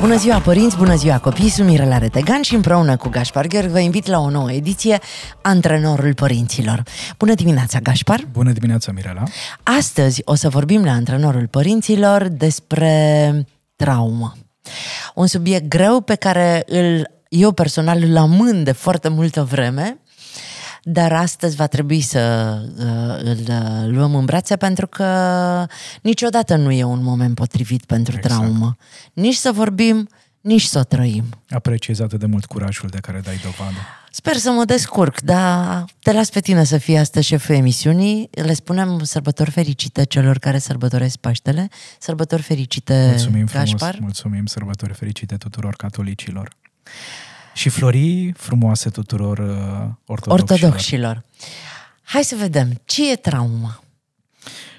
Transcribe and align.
Bună 0.00 0.16
ziua 0.16 0.38
părinți, 0.38 0.76
bună 0.76 0.94
ziua 0.94 1.18
copii, 1.18 1.48
sunt 1.48 1.68
Mirela 1.68 1.98
Retegan 1.98 2.42
și 2.42 2.54
împreună 2.54 2.96
cu 2.96 3.08
Gaspar 3.08 3.46
Gheorghi 3.46 3.70
vă 3.70 3.78
invit 3.78 4.06
la 4.06 4.18
o 4.18 4.30
nouă 4.30 4.52
ediție 4.52 4.98
Antrenorul 5.42 6.14
Părinților. 6.14 6.82
Bună 7.18 7.34
dimineața, 7.34 7.78
Gaspar! 7.78 8.20
Bună 8.32 8.52
dimineața, 8.52 8.92
Mirela! 8.92 9.22
Astăzi 9.62 10.22
o 10.24 10.34
să 10.34 10.48
vorbim 10.48 10.84
la 10.84 10.90
Antrenorul 10.90 11.46
Părinților 11.46 12.28
despre 12.28 13.46
traumă. 13.76 14.32
Un 15.14 15.26
subiect 15.26 15.68
greu 15.68 16.00
pe 16.00 16.14
care 16.14 16.62
îl, 16.66 17.10
eu 17.28 17.52
personal 17.52 18.02
îl 18.02 18.16
amân 18.16 18.64
de 18.64 18.72
foarte 18.72 19.08
multă 19.08 19.42
vreme, 19.42 20.00
dar 20.88 21.12
astăzi 21.12 21.56
va 21.56 21.66
trebui 21.66 22.00
să 22.00 22.54
uh, 22.78 23.24
îl 23.24 23.38
uh, 23.48 23.94
luăm 23.94 24.14
în 24.14 24.24
brațe 24.24 24.56
pentru 24.56 24.86
că 24.86 25.66
niciodată 26.02 26.56
nu 26.56 26.70
e 26.70 26.84
un 26.84 27.02
moment 27.02 27.34
potrivit 27.34 27.84
pentru 27.84 28.16
exact. 28.16 28.34
traumă. 28.34 28.76
Nici 29.12 29.34
să 29.34 29.52
vorbim, 29.52 30.08
nici 30.40 30.62
să 30.62 30.78
o 30.78 30.82
trăim. 30.82 31.24
Apreciez 31.48 32.00
atât 32.00 32.18
de 32.18 32.26
mult 32.26 32.44
curajul 32.44 32.88
de 32.88 32.98
care 32.98 33.20
dai 33.20 33.40
dovadă. 33.42 33.76
Sper 34.10 34.36
să 34.36 34.50
mă 34.50 34.64
descurc, 34.64 35.20
dar 35.20 35.84
te 35.98 36.12
las 36.12 36.30
pe 36.30 36.40
tine 36.40 36.64
să 36.64 36.78
fii 36.78 36.96
astăzi 36.96 37.26
șeful 37.26 37.54
emisiunii. 37.54 38.28
Le 38.30 38.54
spunem 38.54 38.98
sărbători 39.02 39.50
fericite 39.50 40.04
celor 40.04 40.38
care 40.38 40.58
sărbătoresc 40.58 41.16
Paștele. 41.16 41.68
Sărbători 41.98 42.42
fericite, 42.42 43.06
mulțumim 43.08 43.46
Gașpar. 43.52 43.78
Frumos, 43.78 43.98
mulțumim, 44.00 44.46
sărbători 44.46 44.92
fericite 44.92 45.36
tuturor 45.36 45.74
catolicilor. 45.74 46.56
Și 47.56 47.68
florii 47.68 48.32
frumoase 48.36 48.90
tuturor 48.90 49.38
uh, 49.38 49.46
ortodoxilor. 50.06 50.40
ortodoxilor. 50.40 51.22
Hai 52.02 52.24
să 52.24 52.36
vedem, 52.36 52.80
ce 52.84 53.10
e 53.10 53.16
trauma? 53.16 53.80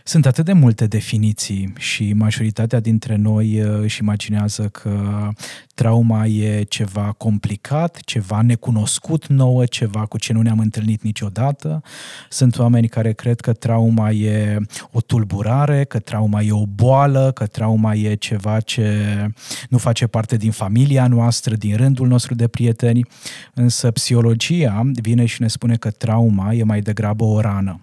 Sunt 0.07 0.25
atât 0.25 0.45
de 0.45 0.53
multe 0.53 0.87
definiții 0.87 1.73
și 1.77 2.13
majoritatea 2.13 2.79
dintre 2.79 3.15
noi 3.15 3.61
uh, 3.61 3.79
își 3.81 4.01
imaginează 4.01 4.63
că 4.63 5.29
trauma 5.75 6.25
e 6.25 6.63
ceva 6.63 7.13
complicat, 7.17 7.99
ceva 8.05 8.41
necunoscut 8.41 9.27
nouă, 9.27 9.65
ceva 9.65 10.05
cu 10.05 10.17
ce 10.17 10.33
nu 10.33 10.41
ne-am 10.41 10.59
întâlnit 10.59 11.01
niciodată. 11.01 11.81
Sunt 12.29 12.57
oameni 12.57 12.87
care 12.87 13.13
cred 13.13 13.39
că 13.39 13.53
trauma 13.53 14.11
e 14.11 14.57
o 14.91 15.01
tulburare, 15.01 15.83
că 15.83 15.99
trauma 15.99 16.41
e 16.41 16.51
o 16.51 16.65
boală, 16.65 17.31
că 17.31 17.45
trauma 17.45 17.93
e 17.93 18.15
ceva 18.15 18.59
ce 18.59 19.05
nu 19.69 19.77
face 19.77 20.07
parte 20.07 20.37
din 20.37 20.51
familia 20.51 21.07
noastră, 21.07 21.55
din 21.55 21.75
rândul 21.75 22.07
nostru 22.07 22.35
de 22.35 22.47
prieteni. 22.47 23.05
Însă 23.53 23.91
psihologia 23.91 24.91
vine 25.01 25.25
și 25.25 25.41
ne 25.41 25.47
spune 25.47 25.75
că 25.75 25.91
trauma 25.91 26.53
e 26.53 26.63
mai 26.63 26.81
degrabă 26.81 27.23
o 27.23 27.41
rană 27.41 27.81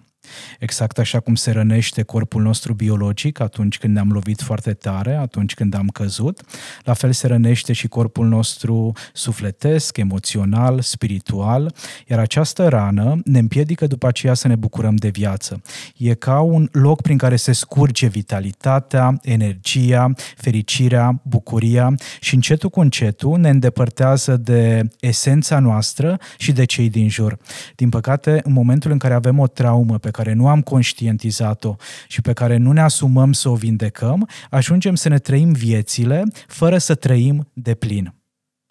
Exact 0.59 0.97
așa 0.97 1.19
cum 1.19 1.35
se 1.35 1.51
rănește 1.51 2.03
corpul 2.03 2.41
nostru 2.41 2.73
biologic 2.73 3.39
atunci 3.39 3.77
când 3.77 3.93
ne-am 3.93 4.11
lovit 4.11 4.41
foarte 4.41 4.73
tare, 4.73 5.15
atunci 5.15 5.53
când 5.53 5.73
am 5.73 5.87
căzut, 5.87 6.41
la 6.83 6.93
fel 6.93 7.11
se 7.11 7.27
rănește 7.27 7.73
și 7.73 7.87
corpul 7.87 8.27
nostru 8.27 8.91
sufletesc, 9.13 9.97
emoțional, 9.97 10.81
spiritual, 10.81 11.73
iar 12.07 12.19
această 12.19 12.67
rană 12.67 13.19
ne 13.25 13.39
împiedică 13.39 13.87
după 13.87 14.07
aceea 14.07 14.33
să 14.33 14.47
ne 14.47 14.55
bucurăm 14.55 14.95
de 14.95 15.09
viață. 15.09 15.61
E 15.97 16.13
ca 16.13 16.39
un 16.39 16.69
loc 16.71 17.01
prin 17.01 17.17
care 17.17 17.35
se 17.35 17.51
scurge 17.51 18.07
vitalitatea, 18.07 19.19
energia, 19.21 20.13
fericirea, 20.35 21.21
bucuria 21.23 21.95
și 22.19 22.33
încetul 22.33 22.69
cu 22.69 22.79
încetul 22.79 23.39
ne 23.39 23.49
îndepărtează 23.49 24.37
de 24.37 24.87
esența 24.99 25.59
noastră 25.59 26.19
și 26.37 26.51
de 26.51 26.65
cei 26.65 26.89
din 26.89 27.09
jur. 27.09 27.37
Din 27.75 27.89
păcate, 27.89 28.41
în 28.43 28.53
momentul 28.53 28.91
în 28.91 28.97
care 28.97 29.13
avem 29.13 29.39
o 29.39 29.47
traumă 29.47 29.97
pe 29.97 30.09
care 30.15 30.33
nu 30.33 30.47
am 30.47 30.61
conștientizat-o 30.61 31.75
și 32.07 32.21
pe 32.21 32.33
care 32.33 32.57
nu 32.57 32.71
ne 32.71 32.81
asumăm 32.81 33.33
să 33.33 33.49
o 33.49 33.55
vindecăm, 33.55 34.29
ajungem 34.49 34.95
să 34.95 35.09
ne 35.09 35.17
trăim 35.17 35.51
viețile 35.51 36.23
fără 36.47 36.77
să 36.77 36.95
trăim 36.95 37.49
de 37.53 37.73
plin. 37.73 38.13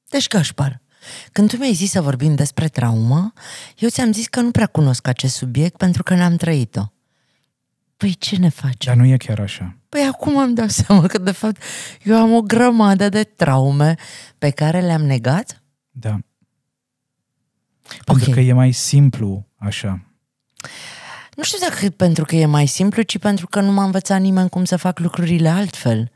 Deci, 0.08 0.28
Gașpar, 0.28 0.80
când 1.32 1.48
tu 1.48 1.56
mi-ai 1.56 1.72
zis 1.72 1.90
să 1.90 2.00
vorbim 2.00 2.34
despre 2.34 2.68
traumă, 2.68 3.32
eu 3.76 3.88
ți-am 3.88 4.12
zis 4.12 4.26
că 4.26 4.40
nu 4.40 4.50
prea 4.50 4.66
cunosc 4.66 5.06
acest 5.06 5.34
subiect 5.34 5.76
pentru 5.76 6.02
că 6.02 6.14
n-am 6.14 6.36
trăit-o. 6.36 6.82
Păi 7.96 8.14
ce 8.14 8.36
ne 8.36 8.48
face? 8.48 8.88
Dar 8.88 8.96
nu 8.96 9.04
e 9.04 9.16
chiar 9.16 9.40
așa. 9.40 9.76
Păi 9.88 10.02
acum 10.02 10.38
am 10.38 10.54
dat 10.54 10.70
seama 10.70 11.06
că 11.06 11.18
de 11.18 11.30
fapt 11.30 11.62
eu 12.02 12.16
am 12.16 12.32
o 12.32 12.40
grămadă 12.40 13.08
de 13.08 13.22
traume 13.22 13.94
pe 14.38 14.50
care 14.50 14.80
le-am 14.80 15.02
negat? 15.02 15.62
Da. 15.90 16.18
Pentru 18.04 18.30
okay. 18.30 18.34
că 18.34 18.40
e 18.40 18.52
mai 18.52 18.72
simplu 18.72 19.46
așa. 19.56 20.04
Nu 21.36 21.42
știu 21.42 21.58
dacă 21.68 21.88
pentru 21.96 22.24
că 22.24 22.36
e 22.36 22.46
mai 22.46 22.66
simplu, 22.66 23.02
ci 23.02 23.18
pentru 23.18 23.46
că 23.46 23.60
nu 23.60 23.72
m-a 23.72 23.84
învățat 23.84 24.20
nimeni 24.20 24.48
cum 24.48 24.64
să 24.64 24.76
fac 24.76 24.98
lucrurile 24.98 25.48
altfel. 25.48 26.10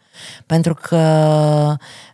Pentru 0.46 0.74
că 0.74 0.96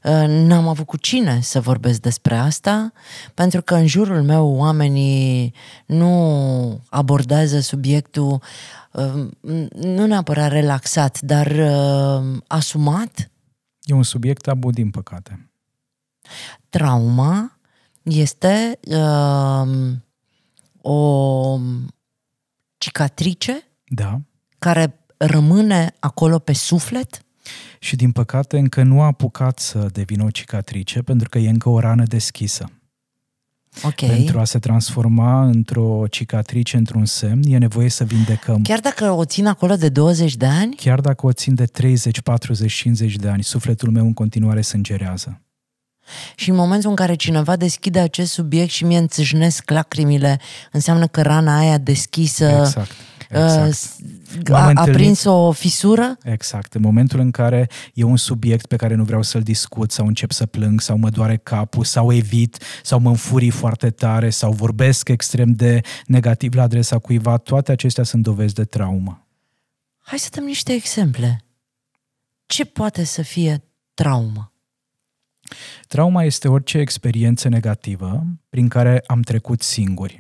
uh, 0.02 0.24
n-am 0.26 0.68
avut 0.68 0.86
cu 0.86 0.96
cine 0.96 1.40
să 1.40 1.60
vorbesc 1.60 2.00
despre 2.00 2.36
asta, 2.36 2.92
pentru 3.34 3.62
că 3.62 3.74
în 3.74 3.86
jurul 3.86 4.22
meu 4.22 4.48
oamenii 4.56 5.54
nu 5.86 6.80
abordează 6.88 7.60
subiectul 7.60 8.42
uh, 8.92 9.28
nu 9.70 10.06
neapărat 10.06 10.50
relaxat, 10.50 11.20
dar 11.20 11.46
uh, 11.46 12.42
asumat. 12.46 13.30
E 13.82 13.94
un 13.94 14.02
subiect 14.02 14.42
tabu, 14.42 14.70
din 14.70 14.90
păcate. 14.90 15.50
Trauma 16.68 17.58
este 18.02 18.78
uh, 18.88 19.68
o 20.80 21.58
cicatrice 22.84 23.68
da. 23.86 24.20
care 24.58 24.98
rămâne 25.16 25.94
acolo 25.98 26.38
pe 26.38 26.52
suflet? 26.52 27.24
Și 27.78 27.96
din 27.96 28.12
păcate 28.12 28.58
încă 28.58 28.82
nu 28.82 29.00
a 29.00 29.04
apucat 29.04 29.58
să 29.58 29.88
devină 29.92 30.24
o 30.24 30.30
cicatrice 30.30 31.02
pentru 31.02 31.28
că 31.28 31.38
e 31.38 31.48
încă 31.48 31.68
o 31.68 31.78
rană 31.78 32.02
deschisă. 32.04 32.70
Okay. 33.82 34.08
Pentru 34.08 34.38
a 34.38 34.44
se 34.44 34.58
transforma 34.58 35.44
într-o 35.44 36.04
cicatrice, 36.10 36.76
într-un 36.76 37.04
semn, 37.04 37.42
e 37.46 37.58
nevoie 37.58 37.88
să 37.88 38.04
vindecăm. 38.04 38.62
Chiar 38.62 38.80
dacă 38.80 39.10
o 39.10 39.24
țin 39.24 39.46
acolo 39.46 39.76
de 39.76 39.88
20 39.88 40.36
de 40.36 40.46
ani? 40.46 40.74
Chiar 40.74 41.00
dacă 41.00 41.26
o 41.26 41.32
țin 41.32 41.54
de 41.54 41.64
30, 41.64 42.20
40, 42.20 42.72
50 42.72 43.16
de 43.16 43.28
ani, 43.28 43.42
sufletul 43.42 43.90
meu 43.90 44.04
în 44.04 44.12
continuare 44.12 44.60
sângerează. 44.60 45.43
Și 46.34 46.50
în 46.50 46.56
momentul 46.56 46.90
în 46.90 46.96
care 46.96 47.14
cineva 47.14 47.56
deschide 47.56 47.98
acest 47.98 48.32
subiect 48.32 48.70
și 48.70 48.84
mie 48.84 48.98
înțâșnesc 48.98 49.70
lacrimile, 49.70 50.40
înseamnă 50.72 51.06
că 51.06 51.22
rana 51.22 51.58
aia 51.58 51.78
deschisă 51.78 52.44
exact, 52.44 52.90
exact. 53.28 53.76
Uh, 54.48 54.54
a, 54.54 54.70
a 54.74 54.84
prins 54.84 55.24
o 55.24 55.52
fisură? 55.52 56.16
Exact. 56.22 56.74
În 56.74 56.80
momentul 56.80 57.20
în 57.20 57.30
care 57.30 57.68
e 57.94 58.02
un 58.02 58.16
subiect 58.16 58.66
pe 58.66 58.76
care 58.76 58.94
nu 58.94 59.04
vreau 59.04 59.22
să-l 59.22 59.42
discut 59.42 59.90
sau 59.90 60.06
încep 60.06 60.30
să 60.32 60.46
plâng 60.46 60.80
sau 60.80 60.96
mă 60.96 61.08
doare 61.10 61.36
capul 61.36 61.84
sau 61.84 62.12
evit 62.12 62.62
sau 62.82 62.98
mă 62.98 63.08
înfurii 63.08 63.50
foarte 63.50 63.90
tare 63.90 64.30
sau 64.30 64.52
vorbesc 64.52 65.08
extrem 65.08 65.52
de 65.52 65.80
negativ 66.06 66.54
la 66.54 66.62
adresa 66.62 66.98
cuiva, 66.98 67.36
toate 67.36 67.72
acestea 67.72 68.04
sunt 68.04 68.22
dovezi 68.22 68.54
de 68.54 68.64
traumă. 68.64 69.26
Hai 69.98 70.18
să 70.18 70.28
dăm 70.32 70.44
niște 70.44 70.72
exemple. 70.72 71.44
Ce 72.46 72.64
poate 72.64 73.04
să 73.04 73.22
fie 73.22 73.64
traumă? 73.94 74.53
Trauma 75.88 76.24
este 76.24 76.48
orice 76.48 76.78
experiență 76.78 77.48
negativă 77.48 78.26
prin 78.48 78.68
care 78.68 79.02
am 79.06 79.20
trecut 79.20 79.62
singuri. 79.62 80.18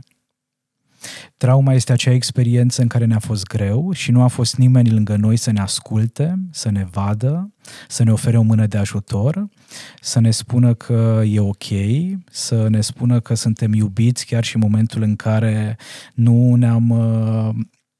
Trauma 1.36 1.72
este 1.72 1.92
acea 1.92 2.10
experiență 2.10 2.82
în 2.82 2.88
care 2.88 3.04
ne-a 3.04 3.18
fost 3.18 3.46
greu 3.46 3.92
și 3.92 4.10
nu 4.10 4.22
a 4.22 4.26
fost 4.26 4.56
nimeni 4.56 4.90
lângă 4.90 5.16
noi 5.16 5.36
să 5.36 5.50
ne 5.50 5.60
asculte, 5.60 6.34
să 6.50 6.70
ne 6.70 6.86
vadă, 6.90 7.52
să 7.88 8.02
ne 8.02 8.12
ofere 8.12 8.38
o 8.38 8.42
mână 8.42 8.66
de 8.66 8.78
ajutor, 8.78 9.48
să 10.00 10.20
ne 10.20 10.30
spună 10.30 10.74
că 10.74 11.22
e 11.26 11.40
ok, 11.40 11.64
să 12.30 12.68
ne 12.68 12.80
spună 12.80 13.20
că 13.20 13.34
suntem 13.34 13.72
iubiți 13.72 14.26
chiar 14.26 14.44
și 14.44 14.54
în 14.56 14.62
momentul 14.64 15.02
în 15.02 15.16
care 15.16 15.76
nu 16.14 16.54
ne-am 16.54 16.90
uh, 16.90 17.54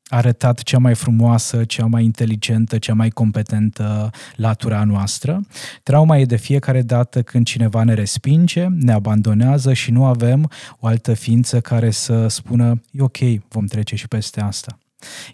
arătat 0.07 0.63
cea 0.63 0.79
mai 0.79 0.95
frumoasă, 0.95 1.65
cea 1.65 1.87
mai 1.87 2.05
inteligentă, 2.05 2.79
cea 2.79 2.95
mai 2.95 3.11
competentă 3.11 4.11
latura 4.37 4.85
noastră. 4.85 5.41
Trauma 5.83 6.19
e 6.19 6.25
de 6.25 6.37
fiecare 6.37 6.83
dată 6.83 7.23
când 7.23 7.47
cineva 7.47 7.85
ne 7.85 7.95
respinge, 7.95 8.67
ne 8.71 8.93
abandonează 8.93 9.73
și 9.73 9.91
nu 9.91 10.05
avem 10.05 10.51
o 10.79 10.87
altă 10.87 11.15
ființă 11.15 11.61
care 11.61 11.91
să 11.91 12.27
spună 12.29 12.81
e 12.91 13.03
ok, 13.03 13.19
vom 13.49 13.67
trece 13.67 13.97
și 13.97 14.09
peste 14.09 14.41
asta. 14.41 14.79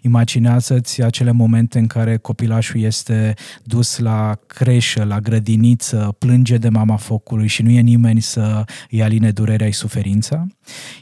Imaginează-ți 0.01 1.01
acele 1.01 1.31
momente 1.31 1.79
în 1.79 1.87
care 1.87 2.17
copilașul 2.17 2.81
este 2.81 3.33
dus 3.63 3.97
la 3.97 4.39
creșă, 4.47 5.03
la 5.03 5.19
grădiniță, 5.19 6.15
plânge 6.19 6.57
de 6.57 6.69
mama 6.69 6.95
focului 6.95 7.47
și 7.47 7.61
nu 7.61 7.69
e 7.69 7.79
nimeni 7.79 8.21
să 8.21 8.63
îi 8.89 9.03
aline 9.03 9.31
durerea 9.31 9.67
și 9.67 9.73
suferința. 9.73 10.47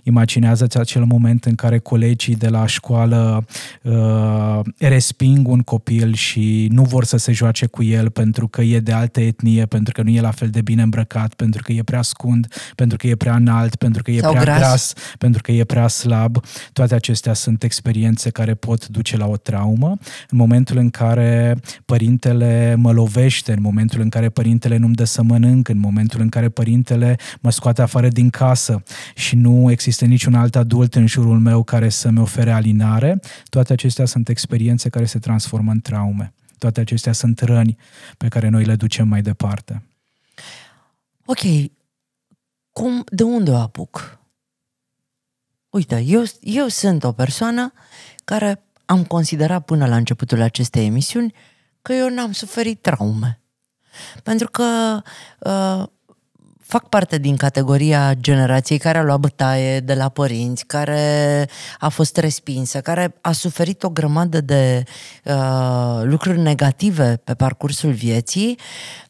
Imaginează-ți 0.04 0.77
acel 0.77 1.04
moment 1.04 1.45
în 1.45 1.56
care 1.56 1.77
colegii 1.77 2.36
de 2.36 2.48
la 2.48 2.66
școală 2.66 3.45
uh, 3.81 4.60
resping 4.77 5.48
un 5.48 5.62
copil 5.62 6.13
și 6.13 6.68
nu 6.71 6.83
vor 6.83 7.04
să 7.04 7.18
se 7.18 7.31
joace 7.31 7.66
cu 7.66 7.83
el 7.83 8.10
pentru 8.10 8.48
că 8.48 8.62
e 8.62 8.80
de 8.80 8.92
altă 8.92 9.21
etnie, 9.21 9.66
pentru 9.66 9.94
că 9.94 10.01
nu 10.01 10.10
e 10.10 10.21
la 10.21 10.31
fel 10.31 10.50
de 10.50 10.62
bine 10.62 10.81
îmbrăcat, 10.81 11.33
pentru 11.33 11.62
că 11.63 11.71
e 11.71 11.83
prea 11.83 12.01
scund, 12.01 12.48
pentru 12.75 12.98
că 12.98 13.07
e 13.07 13.16
prea 13.16 13.36
înalt, 13.36 13.75
pentru 13.75 14.04
că 14.04 14.12
e 14.12 14.19
Sau 14.19 14.31
prea 14.31 14.44
gras. 14.44 14.57
gras, 14.57 14.94
pentru 15.18 15.42
că 15.42 15.51
e 15.51 15.63
prea 15.63 15.88
slab. 15.88 16.38
Toate 16.74 16.95
acestea 16.95 17.33
sunt 17.33 17.63
experiențe 17.63 18.30
care 18.30 18.54
pot 18.54 18.88
duce 18.88 19.18
la 19.18 19.27
o 19.27 19.38
traumă. 19.38 19.98
În 20.30 20.38
momentul 20.38 20.77
în 20.77 20.89
care 20.89 21.57
părintele 21.86 22.75
mă 22.77 22.92
lovește, 22.92 23.51
în 23.51 23.62
momentul 23.62 24.01
în 24.01 24.10
care 24.10 24.30
părintele 24.30 24.77
nu-mi 24.77 24.95
dă 24.95 25.04
să 25.04 25.24
mănânc, 25.24 25.68
în 25.68 25.80
momentul 25.80 26.21
în 26.21 26.30
care 26.30 26.50
părintele 26.50 27.16
mă 27.39 27.51
scoate 27.51 27.81
afară 27.81 28.07
din 28.07 28.30
casă 28.30 28.83
și 29.16 29.36
nu 29.36 29.58
există 29.67 30.06
niciun 30.06 30.33
alt 30.33 30.56
adult 30.56 30.95
în 30.95 31.07
jurul 31.07 31.39
meu 31.39 31.63
care 31.63 31.89
să-mi 31.89 32.19
ofere 32.19 32.51
alinare, 32.51 33.19
toate 33.50 33.73
acestea 33.73 34.06
sunt 34.06 34.29
experiențe 34.29 34.89
care 34.89 35.06
se 35.06 35.19
transformă 35.19 35.71
în 35.71 35.81
traume. 35.81 36.33
Toate 36.57 36.79
acestea 36.79 37.11
sunt 37.11 37.39
răni 37.39 37.77
pe 38.17 38.27
care 38.27 38.50
noi 38.50 38.65
le 38.65 38.75
ducem 38.75 39.07
mai 39.07 39.21
departe. 39.21 39.83
Ok, 41.25 41.39
cum, 42.71 43.03
de 43.09 43.23
unde 43.23 43.51
o 43.51 43.56
apuc? 43.56 44.19
Uite, 45.69 46.03
eu, 46.06 46.23
eu 46.41 46.67
sunt 46.67 47.03
o 47.03 47.11
persoană 47.11 47.73
care 48.25 48.63
am 48.85 49.03
considerat 49.03 49.65
până 49.65 49.88
la 49.88 49.95
începutul 49.95 50.41
acestei 50.41 50.85
emisiuni 50.85 51.33
că 51.81 51.94
eu 51.94 52.09
n-am 52.09 52.31
suferit 52.31 52.81
traume. 52.81 53.41
Pentru 54.23 54.50
că 54.50 55.01
uh, 55.39 55.88
fac 56.69 56.89
parte 56.89 57.18
din 57.18 57.36
categoria 57.36 58.13
generației 58.13 58.77
care 58.77 58.98
a 58.98 59.04
luat 59.04 59.19
bătaie 59.19 59.80
de 59.80 59.94
la 59.94 60.10
părinți, 60.10 60.66
care 60.66 61.48
a 61.80 61.89
fost 61.89 62.18
respinsă, 62.18 62.81
care 62.81 63.13
a 63.21 63.31
suferit 63.31 63.83
o 63.83 63.89
grămadă 63.89 64.42
de 64.42 64.83
uh, 65.24 66.01
lucruri 66.04 66.39
negative 66.39 67.21
pe 67.24 67.33
parcursul 67.33 67.92
vieții, 67.92 68.60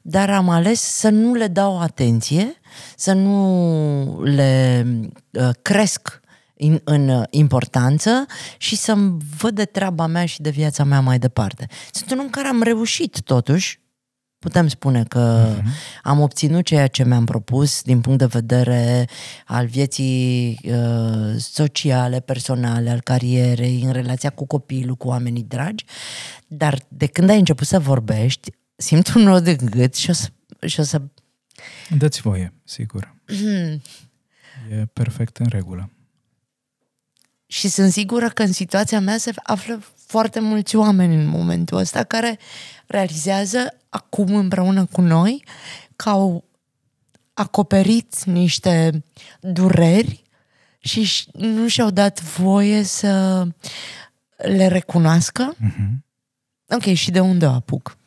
dar 0.02 0.30
am 0.30 0.50
ales 0.50 0.82
să 0.82 1.10
nu 1.10 1.34
le 1.34 1.48
dau 1.48 1.80
atenție, 1.80 2.54
să 2.96 3.14
nu 3.14 4.24
le 4.24 4.86
uh, 5.32 5.50
cresc 5.62 6.20
în, 6.58 6.80
în 6.84 7.24
importanță 7.30 8.26
și 8.58 8.76
să-mi 8.76 9.18
văd 9.38 9.56
de 9.56 9.66
treaba 9.66 10.06
mea 10.06 10.26
și 10.26 10.42
de 10.42 10.50
viața 10.50 10.84
mea 10.84 11.00
mai 11.00 11.20
departe. 11.20 11.68
Sunt 11.92 12.12
un 12.12 12.20
om 12.20 12.30
care 12.30 12.48
am 12.48 12.62
reușit 12.62 13.22
totuși, 13.22 13.80
putem 14.40 14.68
spune 14.68 15.04
că 15.04 15.56
uh-huh. 15.56 16.02
am 16.04 16.20
obținut 16.20 16.66
ceea 16.66 16.88
ce 16.88 17.06
mi-am 17.06 17.26
propus 17.26 17.82
din 17.82 18.02
punct 18.02 18.20
de 18.20 18.26
vedere 18.26 19.08
al 19.46 19.66
vieții 19.66 20.60
uh, 20.64 21.36
sociale, 21.38 22.20
personale, 22.20 22.90
al 22.90 23.02
carierei, 23.02 23.82
în 23.82 23.92
relația 23.92 24.30
cu 24.30 24.46
copilul, 24.46 24.96
cu 24.96 25.08
oamenii 25.08 25.44
dragi, 25.44 25.86
dar 26.48 26.82
de 26.88 27.06
când 27.06 27.30
ai 27.30 27.38
început 27.38 27.68
să 27.68 27.80
vorbești, 27.80 28.52
simt 28.76 29.14
un 29.14 29.22
nod 29.22 29.44
de 29.44 29.56
gât 29.56 29.96
și 29.96 30.10
o 30.10 30.14
să, 30.14 30.30
și 30.66 30.80
o 30.80 30.84
să 30.84 31.02
Dă-ți 31.98 32.22
voie, 32.22 32.54
sigur. 32.64 33.16
e 34.70 34.86
perfect 34.94 35.38
în 35.38 35.48
regulă. 35.50 35.90
Și 37.46 37.68
sunt 37.68 37.92
sigură 37.92 38.30
că 38.30 38.44
în 38.44 38.52
situația 38.52 39.00
mea 39.00 39.18
se 39.18 39.32
află 39.44 39.84
foarte 40.10 40.40
mulți 40.40 40.76
oameni 40.76 41.16
în 41.16 41.28
momentul 41.28 41.78
ăsta 41.78 42.04
care 42.04 42.40
realizează 42.88 43.74
acum 43.90 44.36
împreună 44.36 44.86
cu 44.86 45.02
noi 45.02 45.44
că 45.96 46.10
au 46.10 46.44
acoperit 47.34 48.24
niște 48.24 49.04
dureri 49.40 50.24
și 50.80 51.06
ș- 51.06 51.32
nu 51.32 51.68
și-au 51.68 51.90
dat 51.90 52.22
voie 52.22 52.84
să 52.84 53.44
le 54.38 54.68
recunoască. 54.68 55.56
Uh-huh. 55.56 55.90
Ok, 56.68 56.84
și 56.84 57.12
de 57.12 57.20
unde 57.20 57.46
o 57.46 57.52
apuc? 57.52 57.98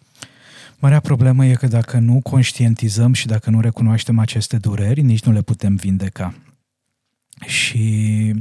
Marea 0.79 1.01
problemă 1.01 1.47
e 1.47 1.55
că 1.55 1.67
dacă 1.67 1.99
nu 1.99 2.21
conștientizăm 2.23 3.13
și 3.13 3.27
dacă 3.27 3.51
nu 3.51 3.61
recunoaștem 3.61 4.19
aceste 4.19 4.57
dureri, 4.57 5.01
nici 5.01 5.23
nu 5.23 5.33
le 5.33 5.43
putem 5.43 5.75
vindeca. 5.75 6.35
Și 7.47 8.35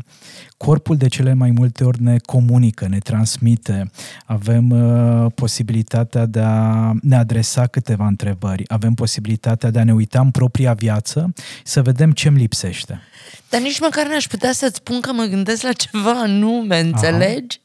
corpul 0.58 0.98
de 0.98 1.08
cele 1.08 1.34
mai 1.34 1.52
multe 1.52 1.84
ori 1.84 2.02
ne 2.02 2.18
comunică, 2.26 2.88
ne 2.88 2.98
transmite. 2.98 3.92
Avem 4.26 4.70
uh, 4.70 5.32
posibilitatea 5.36 6.26
de 6.26 6.40
a 6.40 6.92
ne 7.02 7.16
adresa 7.16 7.68
câteva 7.68 8.08
întrebări. 8.08 8.64
Avem 8.68 8.94
posibilitatea 8.94 9.70
de 9.70 9.80
a 9.80 9.84
ne 9.84 9.94
uita 9.94 10.20
în 10.20 10.32
propria 10.32 10.74
viață 10.74 11.34
să 11.64 11.82
vedem 11.82 12.12
ce-mi 12.12 12.38
lipsește. 12.38 13.02
Dar 13.50 13.62
nici 13.62 13.80
măcar 13.80 14.08
n-aș 14.08 14.28
putea 14.28 14.52
să-ți 14.52 14.76
spun 14.76 15.02
că 15.02 15.14
mă 15.14 15.24
gândesc 15.24 15.62
la 15.62 15.72
ceva 15.72 16.12
anume, 16.12 16.80
înțelegi? 16.80 17.62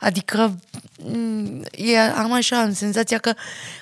Adică 0.00 0.58
m, 1.04 1.62
e, 1.70 1.98
am 1.98 2.32
așa, 2.32 2.60
am 2.60 2.72
senzația 2.72 3.18
că, 3.18 3.32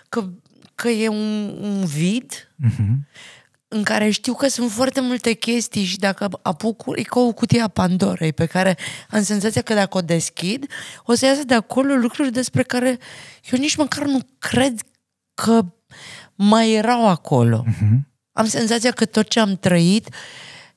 că, 0.08 0.28
că 0.74 0.88
e 0.88 1.08
un, 1.08 1.56
un 1.60 1.84
vid 1.84 2.46
Uh-huh. 2.64 3.04
În 3.68 3.82
care 3.82 4.10
știu 4.10 4.34
că 4.34 4.48
sunt 4.48 4.70
foarte 4.70 5.00
multe 5.00 5.32
chestii 5.32 5.84
și 5.84 5.98
dacă 5.98 6.28
apuc, 6.42 6.84
e 6.94 7.02
ca 7.02 7.20
o 7.20 7.32
cutie 7.32 7.60
a 7.60 7.68
Pandorei 7.68 8.32
pe 8.32 8.46
care 8.46 8.76
am 9.10 9.22
senzația 9.22 9.62
că 9.62 9.74
dacă 9.74 9.98
o 9.98 10.00
deschid, 10.00 10.66
o 11.04 11.14
să 11.14 11.26
iasă 11.26 11.44
de 11.44 11.54
acolo 11.54 11.94
lucruri 11.94 12.32
despre 12.32 12.62
care 12.62 12.98
eu 13.50 13.58
nici 13.58 13.76
măcar 13.76 14.04
nu 14.04 14.18
cred 14.38 14.80
că 15.34 15.64
mai 16.34 16.72
erau 16.72 17.08
acolo. 17.08 17.64
Uh-huh. 17.68 17.98
Am 18.32 18.46
senzația 18.46 18.90
că 18.90 19.04
tot 19.04 19.28
ce 19.28 19.40
am 19.40 19.56
trăit 19.56 20.08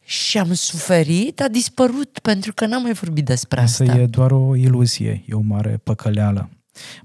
și 0.03 0.38
am 0.38 0.53
suferit 0.53 1.42
a 1.42 1.47
dispărut 1.47 2.19
pentru 2.19 2.53
că 2.53 2.65
n-am 2.65 2.81
mai 2.81 2.94
vorbit 2.94 3.25
despre 3.25 3.62
Asta 3.62 3.83
asta. 3.83 3.97
e 3.97 4.06
doar 4.06 4.31
o 4.31 4.56
iluzie, 4.56 5.24
e 5.27 5.33
o 5.33 5.39
mare 5.39 5.80
păcăleală. 5.83 6.50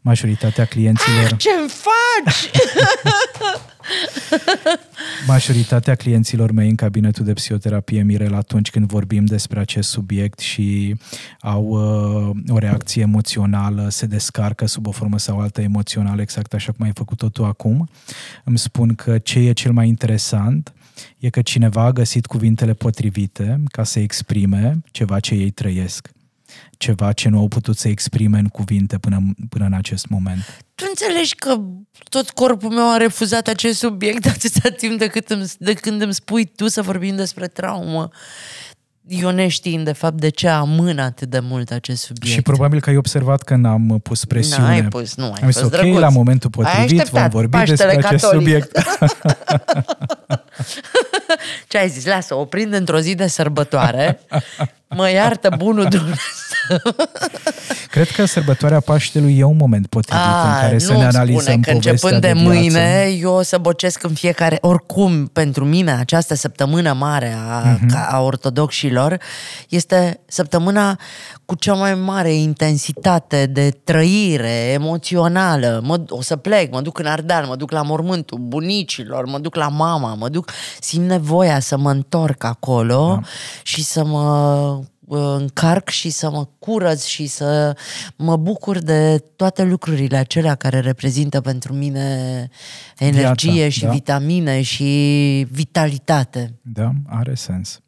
Majoritatea 0.01 0.65
clienților... 0.65 1.37
Ce-mi 1.37 1.69
faci? 1.69 2.51
Majoritatea 5.27 5.95
clienților 5.95 6.51
mei 6.51 6.69
în 6.69 6.75
cabinetul 6.75 7.25
de 7.25 7.33
psihoterapie 7.33 8.03
Mirel 8.03 8.35
atunci 8.35 8.71
când 8.71 8.87
vorbim 8.87 9.25
despre 9.25 9.61
acest 9.61 9.89
subiect 9.89 10.39
și 10.39 10.97
au 11.41 11.65
uh, 11.65 12.55
o 12.55 12.59
reacție 12.59 13.03
emoțională, 13.03 13.89
se 13.91 14.07
descarcă 14.07 14.67
sub 14.67 14.87
o 14.87 14.91
formă 14.91 15.19
sau 15.19 15.41
alta 15.41 15.63
emoțională, 15.63 16.21
exact 16.21 16.55
așa 16.55 16.73
cum 16.73 16.87
ai 16.87 16.93
făcut-o 16.95 17.29
tu 17.29 17.45
acum, 17.45 17.89
îmi 18.45 18.59
spun 18.59 18.95
că 18.95 19.19
ce 19.19 19.39
e 19.39 19.53
cel 19.53 19.73
mai 19.73 19.89
interesant 19.89 20.73
e 21.19 21.31
că 21.31 21.43
cineva 21.43 21.83
a 21.83 21.93
găsit 21.93 22.27
cuvintele 22.27 22.73
potrivite 22.73 23.63
ca 23.71 23.85
să 23.85 23.99
exprime 23.99 24.83
ceva 24.91 25.21
ce 25.21 25.35
ei 25.35 25.51
trăiesc 25.51 26.11
ceva 26.77 27.13
ce 27.13 27.29
nu 27.29 27.39
au 27.39 27.49
putut 27.49 27.77
să 27.79 27.89
exprime 27.89 28.39
în 28.39 28.49
cuvinte 28.49 28.99
până, 28.99 29.23
până 29.49 29.65
în 29.65 29.73
acest 29.73 30.09
moment. 30.09 30.63
Tu 30.75 30.85
înțelegi 30.89 31.35
că 31.35 31.55
tot 32.09 32.31
corpul 32.31 32.71
meu 32.71 32.93
a 32.93 32.97
refuzat 32.97 33.47
acest 33.49 33.79
subiect 33.79 34.27
atâta 34.37 34.69
timp 34.69 34.99
de, 34.99 35.07
cât 35.07 35.31
îmi, 35.31 35.45
de 35.59 35.73
când 35.73 36.03
îmi 36.03 36.15
spui 36.15 36.45
tu 36.57 36.69
să 36.69 36.83
vorbim 36.83 37.17
despre 37.17 37.47
traumă. 37.47 38.09
Eu 39.09 39.31
neștiind, 39.31 39.85
de 39.85 39.93
fapt, 39.93 40.21
de 40.21 40.29
ce 40.29 40.49
amân 40.49 40.99
atât 40.99 41.31
de 41.31 41.39
mult 41.39 41.71
acest 41.71 42.03
subiect. 42.03 42.37
Și 42.37 42.43
probabil 42.43 42.81
că 42.81 42.91
ai 42.91 42.97
observat 42.97 43.43
că 43.43 43.57
n-am 43.57 44.01
pus 44.03 44.25
presiune. 44.25 44.69
N-ai 44.69 44.83
pus, 44.85 45.15
nu, 45.15 45.25
ai 45.25 45.41
Am 45.43 45.51
zis, 45.51 45.61
fost 45.61 45.75
ok, 45.75 45.81
drăguț. 45.81 46.01
la 46.01 46.09
momentul 46.09 46.51
Ai 46.57 46.65
potrivit 46.65 46.91
vom 46.91 46.99
așteptat 47.01 47.31
vorbi 47.31 47.57
Paștele 47.57 47.77
despre 47.93 48.07
acest 48.07 48.25
catolic. 48.25 48.47
subiect. 48.47 48.79
Ce 51.69 51.79
ai 51.79 51.89
zis? 51.89 52.07
Lasă, 52.07 52.35
o 52.35 52.45
prind 52.45 52.73
într-o 52.73 53.01
zi 53.01 53.15
de 53.15 53.27
sărbătoare. 53.27 54.21
Mă 54.89 55.11
iartă 55.11 55.55
bunul 55.59 55.85
Dumnezeu. 55.85 56.15
Cred 57.91 58.11
că 58.11 58.25
sărbătoarea 58.25 58.81
Paștelui 58.81 59.39
e 59.39 59.45
un 59.45 59.57
moment 59.57 59.87
potrivit 59.87 60.25
în 60.25 60.61
care 60.61 60.79
să 60.79 60.93
nu 60.93 60.99
ne 60.99 61.05
îmi 61.05 61.15
analizăm 61.15 61.41
spune 61.41 61.61
că 61.61 61.71
povestea 61.71 61.91
începând 61.91 62.21
de, 62.21 62.33
de 62.33 62.33
mâine 62.33 63.17
eu 63.21 63.33
o 63.33 63.43
să 63.43 63.59
bocesc 63.59 64.03
în 64.03 64.15
fiecare... 64.15 64.59
Oricum, 64.61 65.27
pentru 65.27 65.65
mine, 65.65 65.93
această 65.93 66.35
săptămână 66.35 66.93
mare 66.93 67.37
a, 67.49 67.61
Mhm. 67.61 67.87
uh-huh. 67.87 68.09
a 68.11 68.21
ortodoxilor 68.21 69.19
este 69.69 70.21
săptămâna 70.27 70.99
cu 71.45 71.55
cea 71.55 71.75
mai 71.75 71.95
mare 71.95 72.33
intensitate 72.35 73.47
de 73.47 73.71
trăire 73.85 74.71
emoțională. 74.73 75.81
Mă, 75.85 76.03
o 76.09 76.23
să 76.23 76.37
plec, 76.37 76.73
mă 76.73 76.81
duc 76.81 76.99
în 76.99 77.07
Ardeal, 77.07 77.45
mă 77.47 77.57
duc 77.57 77.71
la 77.71 77.83
mormântul 77.83 78.39
bunicilor, 78.39 79.27
mă 79.27 79.39
duc 79.39 79.55
la 79.55 79.69
mama, 79.69 80.15
mă 80.15 80.29
duc... 80.29 80.51
Simt 80.81 81.09
nevoia 81.09 81.61
să 81.61 81.77
mă 81.79 81.91
întorc 81.91 82.45
acolo 82.45 83.19
da. 83.21 83.29
și 83.63 83.85
să 83.85 84.05
mă 84.05 84.77
uh, 84.79 84.85
încarc 85.09 85.89
și 85.89 86.11
să 86.11 86.31
mă 86.31 86.49
curăț 86.59 87.05
și 87.05 87.27
să 87.27 87.77
mă 88.17 88.37
bucur 88.37 88.79
de 88.79 89.25
toate 89.37 89.63
lucrurile 89.63 90.17
acelea 90.17 90.55
care 90.55 90.81
reprezintă 90.81 91.41
pentru 91.41 91.73
mine 91.73 92.49
energie 92.99 93.53
Viața, 93.53 93.69
și 93.69 93.85
da. 93.85 93.91
vitamine 93.91 94.63
și 94.63 95.47
vitalitate. 95.51 96.55
Da, 96.63 96.91
are 97.07 97.35
sens. 97.35 97.84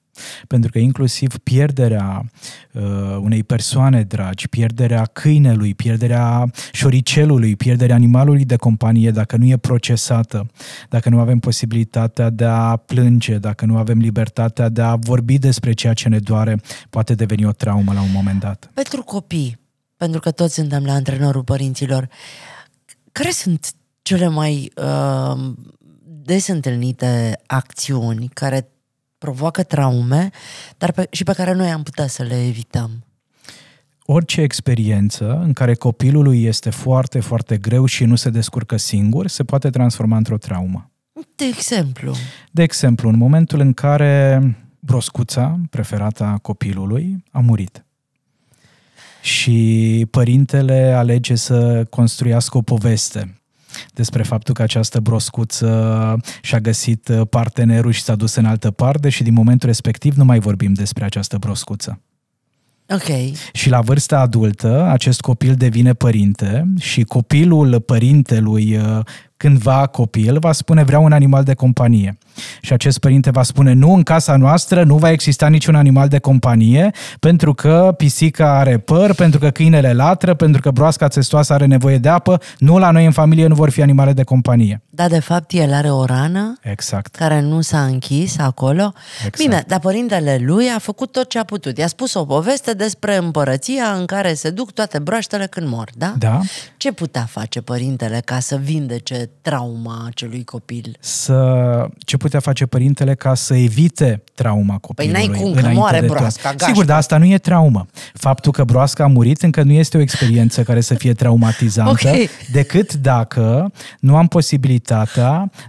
Pentru 0.47 0.71
că 0.71 0.79
inclusiv 0.79 1.39
pierderea 1.39 2.25
uh, 2.73 2.83
unei 3.21 3.45
persoane 3.45 4.03
dragi, 4.03 4.49
pierderea 4.49 5.05
câinelui, 5.05 5.75
pierderea 5.75 6.51
șoricelului, 6.73 7.57
pierderea 7.57 7.95
animalului 7.95 8.45
de 8.45 8.57
companie, 8.57 9.11
dacă 9.11 9.37
nu 9.37 9.45
e 9.45 9.57
procesată, 9.57 10.47
dacă 10.89 11.09
nu 11.09 11.19
avem 11.19 11.39
posibilitatea 11.39 12.31
de 12.31 12.45
a 12.45 12.77
plânge, 12.77 13.39
dacă 13.39 13.65
nu 13.65 13.77
avem 13.77 13.99
libertatea 13.99 14.69
de 14.69 14.83
a 14.83 14.95
vorbi 14.95 15.39
despre 15.39 15.73
ceea 15.73 15.93
ce 15.93 16.09
ne 16.09 16.19
doare, 16.19 16.61
poate 16.91 17.15
deveni 17.15 17.47
o 17.47 17.53
traumă 17.53 17.93
la 17.93 18.01
un 18.01 18.11
moment 18.13 18.41
dat. 18.41 18.71
Pentru 18.75 19.03
copii, 19.03 19.59
pentru 19.97 20.21
că 20.21 20.31
toți 20.31 20.55
suntem 20.55 20.85
la 20.85 20.93
antrenorul 20.93 21.45
părinților, 21.45 22.09
care 23.13 23.31
sunt 23.31 23.73
cele 24.03 24.29
mai 24.29 24.73
uh, 24.77 25.53
des 26.05 26.47
întâlnite 26.47 27.41
acțiuni 27.47 28.29
care 28.35 28.69
provoacă 29.27 29.63
traume, 29.63 30.31
dar 30.79 30.93
pe, 30.93 31.07
și 31.11 31.25
pe 31.25 31.33
care 31.33 31.53
noi 31.53 31.71
am 31.71 31.83
putea 31.83 32.07
să 32.07 32.23
le 32.23 32.47
evităm. 32.47 32.91
Orice 34.05 34.41
experiență 34.41 35.41
în 35.45 35.53
care 35.53 35.75
copilului 35.75 36.45
este 36.45 36.71
foarte, 36.71 37.21
foarte 37.21 37.57
greu 37.57 37.85
și 37.85 38.05
nu 38.05 38.15
se 38.15 38.31
descurcă 38.31 38.77
singur, 38.77 39.27
se 39.27 39.45
poate 39.45 39.71
transforma 39.71 40.17
într-o 40.17 40.39
traumă. 40.39 40.91
De 41.37 41.45
exemplu? 41.45 42.15
De 42.51 42.63
exemplu, 42.63 43.09
în 43.09 43.17
momentul 43.17 43.61
în 43.61 43.73
care 43.73 44.41
broscuța, 44.81 45.61
preferata 45.71 46.39
copilului, 46.43 47.25
a 47.31 47.41
murit 47.41 47.85
și 49.23 50.07
părintele 50.11 50.93
alege 50.97 51.35
să 51.35 51.85
construiască 51.91 52.57
o 52.57 52.63
poveste 52.63 53.41
despre 53.95 54.23
faptul 54.23 54.55
că 54.55 54.63
această 54.63 55.01
broscuță 55.01 56.17
și-a 56.43 56.61
găsit 56.61 57.11
partenerul 57.31 57.93
și 57.93 58.03
s-a 58.03 58.15
dus 58.15 58.35
în 58.35 58.45
altă 58.45 58.71
parte 58.71 59.09
și 59.09 59.23
din 59.23 59.33
momentul 59.33 59.69
respectiv 59.69 60.15
nu 60.15 60.25
mai 60.25 60.39
vorbim 60.39 60.73
despre 60.73 61.05
această 61.05 61.39
broscuță. 61.39 62.01
Ok. 62.89 63.35
Și 63.53 63.69
la 63.69 63.81
vârsta 63.81 64.21
adultă, 64.21 64.83
acest 64.83 65.21
copil 65.21 65.55
devine 65.55 65.93
părinte 65.93 66.73
și 66.79 67.03
copilul 67.03 67.81
părintelui 67.81 68.79
cândva 69.37 69.87
copil 69.87 70.39
va 70.39 70.53
spune 70.53 70.85
vreau 70.85 71.05
un 71.05 71.13
animal 71.13 71.43
de 71.43 71.55
companie. 71.55 72.19
Și 72.61 72.73
acest 72.73 72.99
părinte 72.99 73.31
va 73.31 73.43
spune 73.43 73.73
nu, 73.73 73.95
în 73.95 74.03
casa 74.03 74.37
noastră 74.37 74.83
nu 74.83 74.97
va 74.97 75.11
exista 75.11 75.49
niciun 75.49 75.75
animal 75.75 76.09
de 76.09 76.19
companie 76.19 76.91
pentru 77.21 77.55
că 77.55 77.95
pisica 77.97 78.59
are 78.59 78.79
păr, 78.79 79.15
pentru 79.15 79.39
că 79.39 79.51
câinele 79.51 79.93
latră, 79.93 80.35
pentru 80.35 80.61
că 80.61 80.71
broasca 80.71 81.09
țestoasă 81.09 81.53
are 81.53 81.67
nevoie 81.67 81.99
de 81.99 82.09
apă. 82.09 82.41
Nu, 82.59 82.79
la 82.79 82.91
noi 82.91 83.05
în 83.05 83.13
familie 83.13 83.47
nu 83.47 83.55
vor 83.55 83.71
fi 83.71 83.83
animale 83.83 84.13
de 84.13 84.23
companie. 84.23 84.83
Da, 84.97 85.09
de 85.09 85.19
fapt 85.19 85.53
el 85.53 85.73
are 85.73 85.91
o 85.91 86.05
rană 86.05 86.59
exact. 86.63 87.15
care 87.15 87.41
nu 87.41 87.61
s-a 87.61 87.85
închis 87.85 88.39
acolo. 88.39 88.93
Exact. 89.17 89.37
Bine, 89.37 89.65
dar 89.67 89.79
părintele 89.79 90.39
lui 90.43 90.69
a 90.69 90.79
făcut 90.79 91.13
tot 91.13 91.29
ce 91.29 91.39
a 91.39 91.45
putut. 91.45 91.79
I-a 91.79 91.87
spus 91.87 92.15
o 92.15 92.25
poveste 92.25 92.73
despre 92.73 93.17
împărăția 93.17 93.85
în 93.99 94.07
care 94.07 94.35
se 94.35 94.51
duc 94.51 94.73
toate 94.73 94.99
broaștele 94.99 95.47
când 95.47 95.69
mor, 95.69 95.91
da? 95.95 96.15
Da. 96.19 96.41
Ce 96.77 96.93
putea 96.93 97.25
face 97.31 97.61
părintele 97.61 98.23
ca 98.25 98.39
să 98.39 98.57
vindece 98.57 99.31
trauma 99.41 100.05
acelui 100.07 100.45
copil? 100.45 100.97
Să, 101.01 101.89
ce 101.99 102.17
putea 102.17 102.41
face 102.41 102.67
părintele 102.67 103.15
ca 103.15 103.35
să 103.35 103.55
evite 103.55 104.23
trauma 104.35 104.79
copilului? 104.79 105.21
Păi 105.21 105.29
n-ai 105.29 105.41
cum, 105.41 105.63
că 105.63 105.69
moare 105.69 106.01
broasca, 106.01 106.49
gașcă. 106.51 106.67
Sigur, 106.67 106.85
dar 106.85 106.97
asta 106.97 107.19
nu 107.19 107.25
e 107.25 107.39
traumă. 107.39 107.87
Faptul 108.15 108.53
că 108.53 108.65
broasca 108.65 109.05
a 109.05 109.07
murit 109.07 109.43
încă 109.43 109.63
nu 109.63 109.73
este 109.73 109.97
o 109.97 110.01
experiență 110.01 110.63
care 110.63 110.81
să 110.81 110.95
fie 110.95 111.13
traumatizantă, 111.13 111.91
okay. 112.09 112.29
decât 112.53 112.95
dacă 112.95 113.73
nu 114.01 114.17
am 114.17 114.27
posibilitatea 114.27 114.85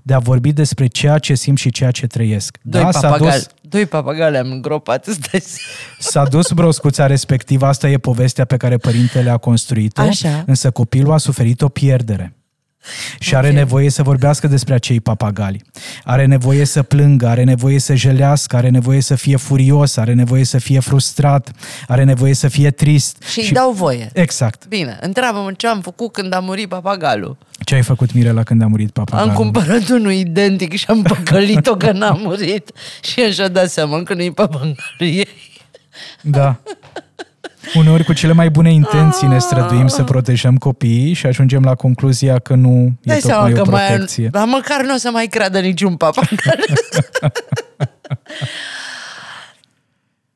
de 0.04 0.14
a 0.14 0.20
vorbi 0.20 0.54
despre 0.54 0.88
ceea 0.88 1.18
ce 1.18 1.36
simt 1.36 1.58
și 1.58 1.70
ceea 1.70 1.92
ce 1.92 2.08
trăiesc. 2.08 2.58
Doi 2.62 2.82
da, 2.82 2.90
papagali. 2.90 3.32
S-a 3.32 3.38
dus, 3.38 3.48
Doi 3.62 3.86
papagale 3.86 4.38
am 4.38 4.52
îngropat, 4.52 5.06
îți 5.06 5.20
S-a 6.00 6.24
dus 6.24 6.52
broscuța 6.52 7.06
respectivă, 7.06 7.66
asta 7.66 7.90
e 7.90 7.98
povestea 7.98 8.46
pe 8.46 8.58
care 8.58 8.78
părintele 8.78 9.30
a 9.30 9.38
construit-o, 9.38 10.02
Așa. 10.02 10.44
însă 10.48 10.72
copilul 10.72 11.14
a 11.14 11.18
suferit 11.18 11.62
o 11.62 11.68
pierdere. 11.68 12.34
Și 13.20 13.36
are 13.36 13.48
okay. 13.48 13.60
nevoie 13.60 13.90
să 13.90 14.04
vorbească 14.04 14.48
despre 14.48 14.74
acei 14.74 15.00
papagali. 15.00 15.62
Are 16.04 16.26
nevoie 16.26 16.66
să 16.66 16.84
plângă, 16.84 17.28
are 17.28 17.44
nevoie 17.44 17.80
să 17.80 17.96
jelească, 17.96 18.56
are 18.56 18.70
nevoie 18.70 19.02
să 19.02 19.16
fie 19.16 19.36
furios, 19.36 19.98
are 19.98 20.14
nevoie 20.14 20.44
să 20.44 20.58
fie 20.58 20.80
frustrat, 20.80 21.52
are 21.88 22.04
nevoie 22.04 22.34
să 22.34 22.48
fie 22.48 22.72
trist. 22.72 23.24
Și, 23.24 23.42
și... 23.42 23.48
îi 23.48 23.52
dau 23.52 23.72
voie. 23.72 24.10
Exact. 24.14 24.68
Bine, 24.68 24.98
întreabă-mă 25.02 25.52
ce 25.52 25.68
am 25.68 25.82
făcut 25.82 26.12
când 26.12 26.34
a 26.34 26.40
murit 26.40 26.70
papagalul. 26.70 27.38
Ce 27.60 27.76
ai 27.76 27.84
făcut, 27.84 28.14
Mirela, 28.14 28.44
când 28.44 28.62
a 28.62 28.68
murit 28.68 28.92
papagalul? 28.92 29.30
Am 29.30 29.36
cumpărat 29.36 29.90
unul 29.90 30.12
identic 30.12 30.76
și 30.76 30.86
am 30.88 31.02
păcălit-o 31.02 31.76
că 31.76 31.92
n-a 31.92 32.12
murit. 32.12 32.72
Și 33.02 33.20
așa 33.20 33.48
dat 33.48 33.70
seama 33.70 34.04
că 34.04 34.14
nu-i 34.14 34.32
papagalul 34.32 34.76
ei. 35.00 35.28
Da. 36.22 36.56
Uneori 37.76 38.04
cu 38.04 38.14
cele 38.14 38.34
mai 38.34 38.50
bune 38.50 38.74
intenții 38.74 39.28
ne 39.28 39.40
străduim 39.40 39.88
să 39.88 40.04
protejăm 40.04 40.58
copiii 40.58 41.14
și 41.14 41.26
ajungem 41.26 41.64
la 41.64 41.76
concluzia 41.76 42.40
că 42.40 42.56
nu 42.56 42.86
e 42.86 42.92
Dai 43.02 43.20
tocmai 43.20 43.54
o 43.54 43.62
protecție. 43.62 44.22
Mai, 44.22 44.32
dar 44.32 44.46
măcar 44.48 44.82
nu 44.82 44.94
o 44.94 44.98
să 44.98 45.10
mai 45.12 45.28
creadă 45.28 45.60
niciun 45.60 45.96
papa. 45.96 46.22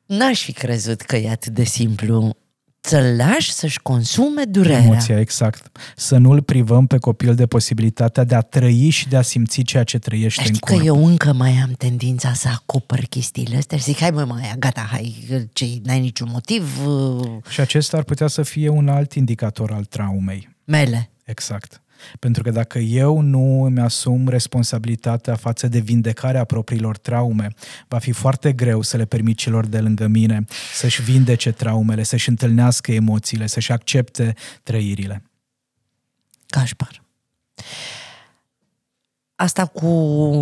N-aș 0.06 0.44
fi 0.44 0.52
crezut 0.54 1.02
că 1.02 1.16
e 1.16 1.30
atât 1.30 1.54
de 1.54 1.64
simplu 1.64 2.36
să-l 2.82 3.16
lași 3.16 3.52
să-și 3.52 3.80
consume 3.82 4.44
durerea. 4.44 4.84
Emoția, 4.84 5.20
exact. 5.20 5.78
Să 5.96 6.18
nu-l 6.18 6.42
privăm 6.42 6.88
pe 6.88 6.98
copil 6.98 7.36
de 7.36 7.46
posibilitatea 7.46 8.24
de 8.24 8.36
a 8.36 8.42
trăi 8.42 8.90
și 8.90 9.08
de 9.08 9.18
a 9.18 9.22
simți 9.22 9.62
ceea 9.62 9.84
ce 9.84 10.00
trăiește 10.00 10.42
Știi 10.42 10.54
în 10.54 10.60
corp. 10.60 10.80
că 10.80 10.86
eu 10.86 11.06
încă 11.06 11.34
mai 11.34 11.52
am 11.52 11.72
tendința 11.78 12.34
să 12.34 12.48
acopăr 12.48 13.00
chestiile 13.00 13.58
astea 13.58 13.78
și 13.78 13.84
zic, 13.84 14.00
hai 14.00 14.10
mă, 14.12 14.24
mai, 14.24 14.54
gata, 14.60 14.88
hai, 14.92 15.28
ce, 15.54 15.66
n-ai 15.84 16.00
niciun 16.00 16.30
motiv. 16.32 16.88
Uh. 16.88 17.28
Și 17.50 17.60
acesta 17.60 17.98
ar 17.98 18.04
putea 18.04 18.28
să 18.28 18.44
fie 18.44 18.70
un 18.70 18.88
alt 18.88 19.14
indicator 19.14 19.72
al 19.72 19.84
traumei. 19.84 20.50
Mele. 20.66 21.10
Exact. 21.24 21.82
Pentru 22.20 22.44
că 22.44 22.52
dacă 22.52 22.80
eu 22.80 23.20
nu 23.20 23.64
îmi 23.64 23.80
asum 23.80 24.28
responsabilitatea 24.28 25.36
față 25.36 25.68
de 25.68 25.80
vindecarea 25.80 26.44
propriilor 26.44 26.98
traume, 26.98 27.48
va 27.88 27.98
fi 27.98 28.12
foarte 28.12 28.52
greu 28.52 28.82
să 28.82 28.98
le 28.98 29.06
permit 29.06 29.38
celor 29.38 29.66
de 29.66 29.80
lângă 29.80 30.08
mine 30.08 30.46
să-și 30.74 31.02
vindece 31.02 31.52
traumele, 31.52 32.04
să-și 32.04 32.30
întâlnească 32.30 32.92
emoțiile, 32.92 33.48
să-și 33.48 33.72
accepte 33.72 34.34
trăirile. 34.64 35.24
Cașpar. 36.48 37.04
Asta 39.36 39.66
cu 39.66 39.88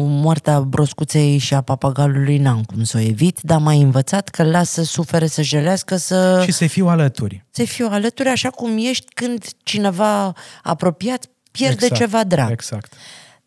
moartea 0.03 0.59
broscuței 0.59 1.37
și 1.37 1.53
a 1.53 1.61
papagalului 1.61 2.37
n-am 2.37 2.63
cum 2.63 2.83
să 2.83 2.97
o 2.97 2.99
evit, 2.99 3.39
dar 3.41 3.59
m-ai 3.59 3.81
învățat 3.81 4.29
că 4.29 4.43
lasă 4.43 4.83
să 4.83 4.83
sufere, 4.83 5.27
să 5.27 5.41
jelească, 5.41 5.95
să... 5.95 6.41
Și 6.43 6.51
să 6.51 6.67
fiu 6.67 6.87
alături. 6.87 7.45
Să 7.51 7.63
fiu 7.63 7.87
alături 7.89 8.29
așa 8.29 8.49
cum 8.49 8.77
ești 8.77 9.13
când 9.13 9.45
cineva 9.63 10.33
apropiat 10.63 11.29
pierde 11.51 11.86
exact, 11.86 12.01
ceva 12.01 12.24
drag. 12.24 12.51
Exact. 12.51 12.94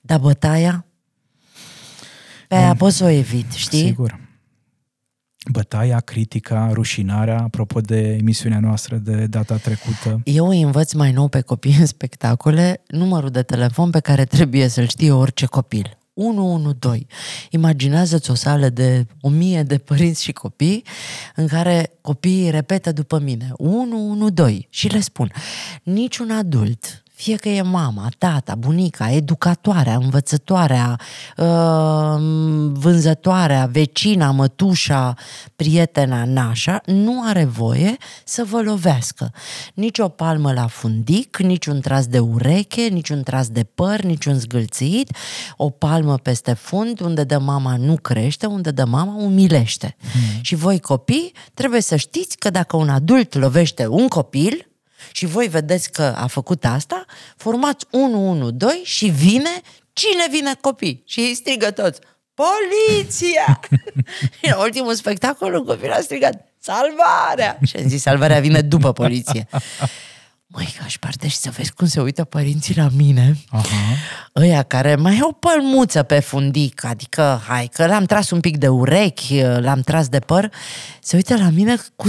Dar 0.00 0.18
bătaia, 0.18 0.84
pe 2.48 2.54
aia 2.54 2.70
mm. 2.70 2.76
poți 2.76 2.96
să 2.96 3.04
o 3.04 3.08
evit, 3.08 3.52
știi? 3.52 3.84
Sigur. 3.84 4.20
Bătaia, 5.50 6.00
critica, 6.00 6.70
rușinarea, 6.72 7.40
apropo 7.40 7.80
de 7.80 8.16
emisiunea 8.20 8.60
noastră 8.60 8.96
de 8.96 9.26
data 9.26 9.56
trecută. 9.56 10.20
Eu 10.24 10.48
îi 10.48 10.62
învăț 10.62 10.92
mai 10.92 11.12
nou 11.12 11.28
pe 11.28 11.40
copii 11.40 11.76
în 11.78 11.86
spectacole 11.86 12.82
numărul 12.86 13.30
de 13.30 13.42
telefon 13.42 13.90
pe 13.90 14.00
care 14.00 14.24
trebuie 14.24 14.68
să-l 14.68 14.86
știe 14.86 15.12
orice 15.12 15.46
copil. 15.46 15.96
112. 16.14 17.06
Imaginează-ți 17.50 18.30
o 18.30 18.34
sală 18.34 18.68
de 18.68 19.06
o 19.20 19.28
mie 19.28 19.62
de 19.62 19.78
părinți 19.78 20.22
și 20.22 20.32
copii 20.32 20.84
în 21.34 21.46
care 21.46 21.98
copiii 22.00 22.50
repetă 22.50 22.92
după 22.92 23.18
mine 23.18 23.52
112 23.52 24.66
și 24.70 24.88
le 24.88 25.00
spun 25.00 25.32
niciun 25.82 26.30
adult 26.30 27.01
fie 27.22 27.36
că 27.36 27.48
e 27.48 27.62
mama, 27.62 28.08
tata, 28.18 28.54
bunica, 28.54 29.10
educatoarea, 29.10 29.94
învățătoarea, 29.94 31.00
uh, 31.36 31.46
vânzătoarea, 32.72 33.68
vecina, 33.72 34.30
mătușa, 34.30 35.14
prietena, 35.56 36.24
nașa, 36.24 36.80
nu 36.86 37.22
are 37.24 37.44
voie 37.44 37.96
să 38.24 38.44
vă 38.44 38.60
lovească. 38.62 39.32
Nici 39.74 39.98
o 39.98 40.08
palmă 40.08 40.52
la 40.52 40.66
fundic, 40.66 41.36
nici 41.36 41.66
un 41.66 41.80
tras 41.80 42.06
de 42.06 42.18
ureche, 42.18 42.82
nici 42.82 43.08
un 43.08 43.22
tras 43.22 43.48
de 43.48 43.64
păr, 43.74 44.00
nici 44.00 44.24
un 44.24 44.38
zgâlțit, 44.38 45.16
o 45.56 45.70
palmă 45.70 46.16
peste 46.16 46.52
fund, 46.52 47.00
unde 47.00 47.24
de 47.24 47.36
mama 47.36 47.76
nu 47.76 47.96
crește, 47.96 48.46
unde 48.46 48.70
de 48.70 48.84
mama 48.84 49.14
umilește. 49.14 49.96
Hmm. 50.00 50.42
Și 50.42 50.54
voi 50.54 50.80
copii 50.80 51.32
trebuie 51.54 51.80
să 51.80 51.96
știți 51.96 52.36
că 52.36 52.50
dacă 52.50 52.76
un 52.76 52.88
adult 52.88 53.34
lovește 53.34 53.86
un 53.86 54.08
copil, 54.08 54.66
și 55.12 55.26
voi 55.26 55.48
vedeți 55.48 55.92
că 55.92 56.02
a 56.02 56.26
făcut 56.26 56.64
asta, 56.64 57.04
formați 57.36 57.86
112 57.90 58.84
și 58.84 59.06
vine, 59.06 59.60
cine 59.92 60.26
vine 60.30 60.54
copii? 60.60 61.02
Și 61.06 61.20
ei 61.20 61.34
strigă 61.34 61.70
toți, 61.70 62.00
poliția! 62.34 63.60
în 64.42 64.54
ultimul 64.60 64.94
spectacol 64.94 65.54
un 65.54 65.64
copil 65.64 65.90
a 65.90 66.00
strigat, 66.00 66.48
salvarea! 66.58 67.58
Și 67.62 67.76
am 67.76 67.88
zis, 67.88 68.02
salvarea 68.02 68.40
vine 68.40 68.60
după 68.60 68.92
poliție. 68.92 69.48
Măi, 70.54 70.76
aș 70.84 70.96
parte 70.98 71.28
și 71.28 71.36
să 71.36 71.50
vezi 71.50 71.72
cum 71.72 71.86
se 71.86 72.00
uită 72.00 72.24
părinții 72.24 72.76
la 72.76 72.88
mine. 72.96 73.36
Aha. 73.48 73.96
Ăia 74.36 74.62
care 74.62 74.94
mai 74.94 75.18
au 75.22 75.32
pălmuță 75.32 76.02
pe 76.02 76.20
fundic, 76.20 76.84
adică, 76.84 77.42
hai, 77.46 77.68
că 77.72 77.86
l-am 77.86 78.04
tras 78.04 78.30
un 78.30 78.40
pic 78.40 78.56
de 78.56 78.68
urechi, 78.68 79.40
l-am 79.40 79.80
tras 79.80 80.08
de 80.08 80.18
păr, 80.18 80.50
se 81.00 81.16
uită 81.16 81.36
la 81.36 81.48
mine 81.48 81.76
cu 81.96 82.08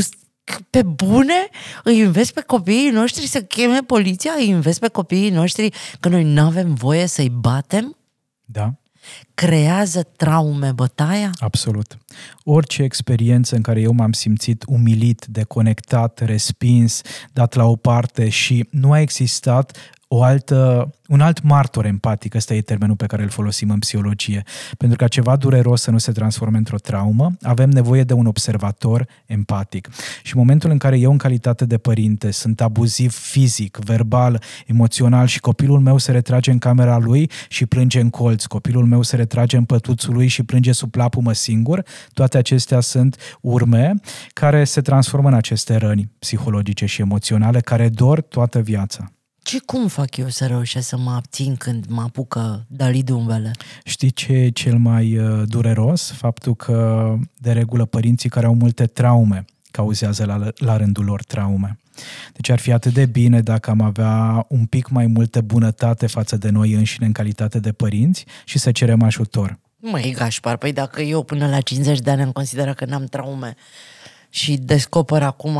pe 0.69 0.83
bune 0.83 1.49
îi 1.83 1.99
investi 1.99 2.33
pe 2.33 2.41
copiii 2.41 2.89
noștri 2.89 3.27
să 3.27 3.41
cheme 3.41 3.79
poliția, 3.79 4.31
îi 4.37 4.47
investi 4.47 4.79
pe 4.79 4.87
copiii 4.87 5.29
noștri 5.29 5.69
că 5.99 6.09
noi 6.09 6.23
nu 6.23 6.41
avem 6.41 6.73
voie 6.73 7.05
să-i 7.05 7.29
batem? 7.29 7.97
Da. 8.45 8.73
Creează 9.33 10.03
traume 10.03 10.71
bătaia? 10.71 11.29
Absolut. 11.39 11.97
Orice 12.43 12.83
experiență 12.83 13.55
în 13.55 13.61
care 13.61 13.81
eu 13.81 13.91
m-am 13.91 14.11
simțit 14.11 14.63
umilit, 14.67 15.25
deconectat, 15.25 16.19
respins, 16.19 17.01
dat 17.33 17.53
la 17.53 17.65
o 17.65 17.75
parte 17.75 18.29
și 18.29 18.67
nu 18.71 18.91
a 18.91 18.99
existat 18.99 19.77
o 20.15 20.23
altă, 20.23 20.89
un 21.07 21.21
alt 21.21 21.41
martor 21.41 21.85
empatic, 21.85 22.35
ăsta 22.35 22.53
e 22.53 22.61
termenul 22.61 22.95
pe 22.95 23.05
care 23.05 23.23
îl 23.23 23.29
folosim 23.29 23.69
în 23.69 23.79
psihologie. 23.79 24.43
Pentru 24.77 24.97
ca 24.97 25.07
ceva 25.07 25.35
dureros 25.35 25.81
să 25.81 25.91
nu 25.91 25.97
se 25.97 26.11
transforme 26.11 26.57
într-o 26.57 26.77
traumă, 26.77 27.31
avem 27.41 27.69
nevoie 27.69 28.03
de 28.03 28.13
un 28.13 28.25
observator 28.25 29.07
empatic. 29.25 29.89
Și 30.23 30.35
în 30.35 30.39
momentul 30.39 30.69
în 30.69 30.77
care 30.77 30.97
eu, 30.97 31.11
în 31.11 31.17
calitate 31.17 31.65
de 31.65 31.77
părinte, 31.77 32.31
sunt 32.31 32.61
abuziv 32.61 33.13
fizic, 33.13 33.77
verbal, 33.77 34.41
emoțional 34.65 35.27
și 35.27 35.39
copilul 35.39 35.79
meu 35.79 35.97
se 35.97 36.11
retrage 36.11 36.51
în 36.51 36.57
camera 36.57 36.97
lui 36.97 37.29
și 37.49 37.65
plânge 37.65 37.99
în 37.99 38.09
colț, 38.09 38.45
copilul 38.45 38.85
meu 38.85 39.01
se 39.01 39.15
retrage 39.15 39.57
în 39.57 39.65
pătuțul 39.65 40.13
lui 40.13 40.27
și 40.27 40.43
plânge 40.43 40.71
sub 40.71 40.91
plapumă 40.91 41.33
singur, 41.33 41.83
toate 42.13 42.37
acestea 42.37 42.79
sunt 42.79 43.17
urme 43.41 43.93
care 44.33 44.63
se 44.63 44.81
transformă 44.81 45.27
în 45.27 45.33
aceste 45.33 45.75
răni 45.75 46.11
psihologice 46.19 46.85
și 46.85 47.01
emoționale 47.01 47.59
care 47.59 47.89
dor 47.89 48.21
toată 48.21 48.59
viața. 48.59 49.11
Ce 49.53 49.59
cum 49.65 49.87
fac 49.87 50.17
eu 50.17 50.29
să 50.29 50.45
reușesc 50.45 50.87
să 50.87 50.97
mă 50.97 51.11
abțin 51.11 51.55
când 51.55 51.85
mă 51.87 52.01
apucă 52.01 52.65
dalidumbele? 52.67 53.51
Știi 53.83 54.11
ce 54.11 54.31
e 54.31 54.49
cel 54.49 54.77
mai 54.77 55.17
uh, 55.17 55.47
dureros? 55.47 56.11
Faptul 56.11 56.55
că, 56.55 57.13
de 57.37 57.51
regulă, 57.51 57.85
părinții 57.85 58.29
care 58.29 58.45
au 58.45 58.53
multe 58.53 58.85
traume 58.85 59.45
cauzează 59.71 60.25
la, 60.25 60.49
la 60.55 60.77
rândul 60.77 61.05
lor 61.05 61.23
traume. 61.23 61.79
Deci 62.33 62.49
ar 62.49 62.59
fi 62.59 62.71
atât 62.71 62.93
de 62.93 63.05
bine 63.05 63.41
dacă 63.41 63.69
am 63.69 63.81
avea 63.81 64.45
un 64.49 64.65
pic 64.65 64.89
mai 64.89 65.07
multă 65.07 65.41
bunătate 65.41 66.07
față 66.07 66.37
de 66.37 66.49
noi 66.49 66.73
înșine 66.73 67.05
în 67.05 67.11
calitate 67.11 67.59
de 67.59 67.71
părinți 67.71 68.25
și 68.45 68.59
să 68.59 68.71
cerem 68.71 69.01
ajutor. 69.01 69.59
Măi, 69.77 70.13
Gașpar, 70.17 70.57
păi 70.57 70.73
dacă 70.73 71.01
eu 71.01 71.23
până 71.23 71.49
la 71.49 71.61
50 71.61 71.99
de 71.99 72.11
ani 72.11 72.21
am 72.21 72.31
considerat 72.31 72.75
că 72.75 72.85
n-am 72.85 73.05
traume 73.05 73.55
și 74.29 74.57
descoper 74.57 75.23
acum 75.23 75.59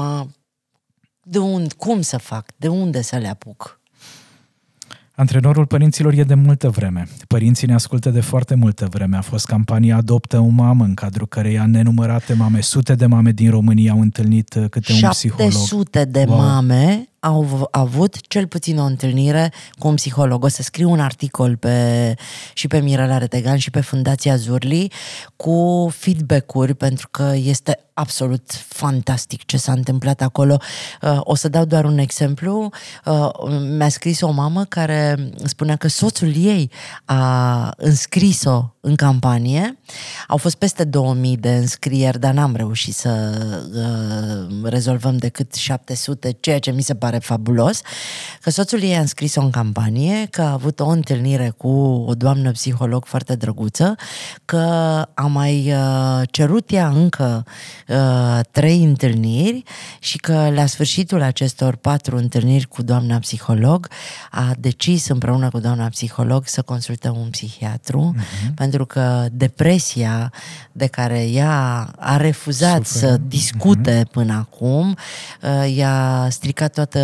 de 1.24 1.38
unde, 1.38 1.74
cum 1.78 2.02
să 2.02 2.18
fac, 2.18 2.52
de 2.58 2.68
unde 2.68 3.02
să 3.02 3.18
le 3.18 3.28
apuc? 3.28 3.82
Antrenorul 5.16 5.66
părinților 5.66 6.14
e 6.14 6.24
de 6.24 6.34
multă 6.34 6.70
vreme. 6.70 7.08
Părinții 7.28 7.68
ne 7.68 7.74
ascultă 7.74 8.10
de 8.10 8.22
foarte 8.22 8.56
multă 8.56 8.88
vreme. 8.92 9.18
A 9.18 9.22
fost 9.22 9.46
campania 9.46 9.96
Adoptă 9.96 10.40
o 10.40 10.48
mamă, 10.48 10.84
în 10.84 10.94
cadrul 10.94 11.28
căreia 11.28 11.66
nenumărate 11.66 12.34
mame, 12.34 12.62
sute 12.62 12.96
de 12.96 13.06
mame 13.06 13.32
din 13.32 13.50
România 13.50 13.92
au 13.92 14.02
întâlnit 14.02 14.54
uh, 14.54 14.70
câte 14.70 14.94
un 14.94 15.10
psiholog. 15.10 15.52
700 15.52 16.06
de 16.06 16.26
wow. 16.28 16.38
mame 16.38 17.08
au 17.24 17.68
avut 17.72 18.28
cel 18.28 18.48
puțin 18.48 18.80
o 18.80 18.84
întâlnire 18.84 19.52
cu 19.78 19.88
un 19.88 19.96
psiholog. 19.96 20.44
O 20.44 20.48
să 20.48 20.62
scriu 20.62 20.92
un 20.92 21.00
articol 21.00 21.58
pe, 21.58 22.16
și 22.54 22.68
pe 22.68 22.80
Mirela 22.80 23.18
Retegan 23.18 23.58
și 23.58 23.72
pe 23.72 23.82
Fundația 23.82 24.36
Zurli 24.36 24.92
cu 25.36 25.90
feedback-uri, 25.96 26.74
pentru 26.74 27.08
că 27.12 27.34
este 27.36 27.80
absolut 27.94 28.52
fantastic 28.52 29.46
ce 29.46 29.58
s-a 29.58 29.72
întâmplat 29.72 30.22
acolo. 30.22 30.58
Uh, 31.02 31.20
o 31.20 31.36
să 31.36 31.50
dau 31.50 31.66
doar 31.66 31.86
un 31.86 31.98
exemplu. 31.98 32.70
Uh, 33.06 33.30
mi-a 33.78 33.90
scris 33.90 34.22
o 34.22 34.32
mamă 34.32 34.64
care 34.64 35.30
spunea 35.44 35.76
că 35.76 35.88
soțul 35.88 36.36
ei 36.36 36.72
a 37.06 37.74
înscris-o 37.78 38.74
în 38.80 38.96
campanie. 38.96 39.80
Au 40.28 40.38
fost 40.38 40.56
peste 40.56 40.84
2000 40.84 41.38
de 41.38 41.56
înscrieri, 41.56 42.20
dar 42.20 42.34
n-am 42.34 42.56
reușit 42.56 42.96
să 42.96 43.32
uh, 43.76 44.70
rezolvăm 44.70 45.18
decât 45.18 45.54
700, 45.54 46.38
ceea 46.40 46.60
ce 46.60 46.72
mi 46.72 46.82
se 46.82 46.96
pare 46.96 47.13
fabulos. 47.20 47.82
Că 48.42 48.50
soțul 48.50 48.82
ei 48.82 48.96
a 48.96 49.00
înscris-o 49.00 49.42
în 49.42 49.50
campanie, 49.50 50.28
că 50.30 50.42
a 50.42 50.52
avut 50.52 50.80
o 50.80 50.88
întâlnire 50.88 51.54
cu 51.58 51.70
o 52.08 52.14
doamnă 52.14 52.52
psiholog 52.52 53.06
foarte 53.06 53.36
drăguță, 53.36 53.96
că 54.46 54.58
a 55.14 55.28
mai 55.28 55.74
uh, 55.74 56.22
cerut 56.32 56.72
ea 56.72 56.88
încă 56.88 57.46
uh, 57.88 58.40
trei 58.52 58.84
întâlniri 58.84 59.64
și 60.00 60.18
că 60.18 60.50
la 60.54 60.66
sfârșitul 60.66 61.22
acestor 61.22 61.76
patru 61.76 62.18
întâlniri 62.18 62.68
cu 62.68 62.82
doamna 62.82 63.18
psiholog 63.18 63.88
a 64.32 64.54
decis 64.60 65.08
împreună 65.08 65.50
cu 65.50 65.60
doamna 65.60 65.88
psiholog 65.88 66.48
să 66.48 66.62
consulte 66.62 67.10
un 67.10 67.30
psihiatru 67.30 68.16
uh-huh. 68.16 68.54
pentru 68.56 68.86
că 68.86 69.26
depresia 69.32 70.32
de 70.72 70.88
care 70.88 71.30
ea 71.30 71.90
a 72.00 72.18
refuzat 72.18 72.86
Super. 72.86 73.10
să 73.10 73.18
discute 73.28 74.02
uh-huh. 74.02 74.12
până 74.12 74.34
acum 74.34 74.98
uh, 75.42 75.76
i-a 75.76 76.28
stricat 76.30 76.74
toată 76.74 77.00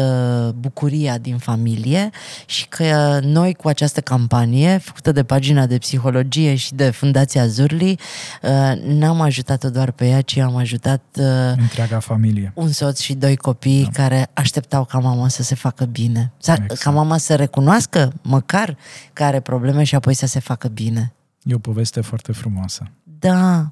bucuria 0.55 1.17
din 1.17 1.37
familie 1.37 2.09
și 2.45 2.67
că 2.67 3.19
noi 3.21 3.53
cu 3.53 3.67
această 3.67 4.01
campanie 4.01 4.77
făcută 4.77 5.11
de 5.11 5.23
pagina 5.23 5.65
de 5.65 5.77
psihologie 5.77 6.55
și 6.55 6.73
de 6.73 6.89
Fundația 6.89 7.47
Zurli 7.47 7.99
uh, 8.41 8.81
n-am 8.83 9.21
ajutat-o 9.21 9.69
doar 9.69 9.91
pe 9.91 10.07
ea, 10.07 10.21
ci 10.21 10.37
am 10.37 10.55
ajutat 10.55 11.01
uh, 11.17 11.25
întreaga 11.57 11.99
familie. 11.99 12.51
Un 12.55 12.71
soț 12.71 12.99
și 12.99 13.13
doi 13.13 13.35
copii 13.35 13.83
da. 13.83 14.03
care 14.03 14.29
așteptau 14.33 14.85
ca 14.85 14.99
mama 14.99 15.27
să 15.27 15.43
se 15.43 15.55
facă 15.55 15.85
bine. 15.85 16.31
Exact. 16.37 16.71
Ca 16.77 16.89
mama 16.89 17.17
să 17.17 17.35
recunoască 17.35 18.13
măcar 18.21 18.77
că 19.13 19.23
are 19.23 19.39
probleme 19.39 19.83
și 19.83 19.95
apoi 19.95 20.13
să 20.13 20.25
se 20.25 20.39
facă 20.39 20.67
bine. 20.67 21.13
E 21.43 21.53
o 21.53 21.59
poveste 21.59 22.01
foarte 22.01 22.31
frumoasă. 22.31 22.83
Da. 23.19 23.71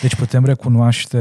Deci 0.00 0.14
putem 0.14 0.44
recunoaște 0.44 1.18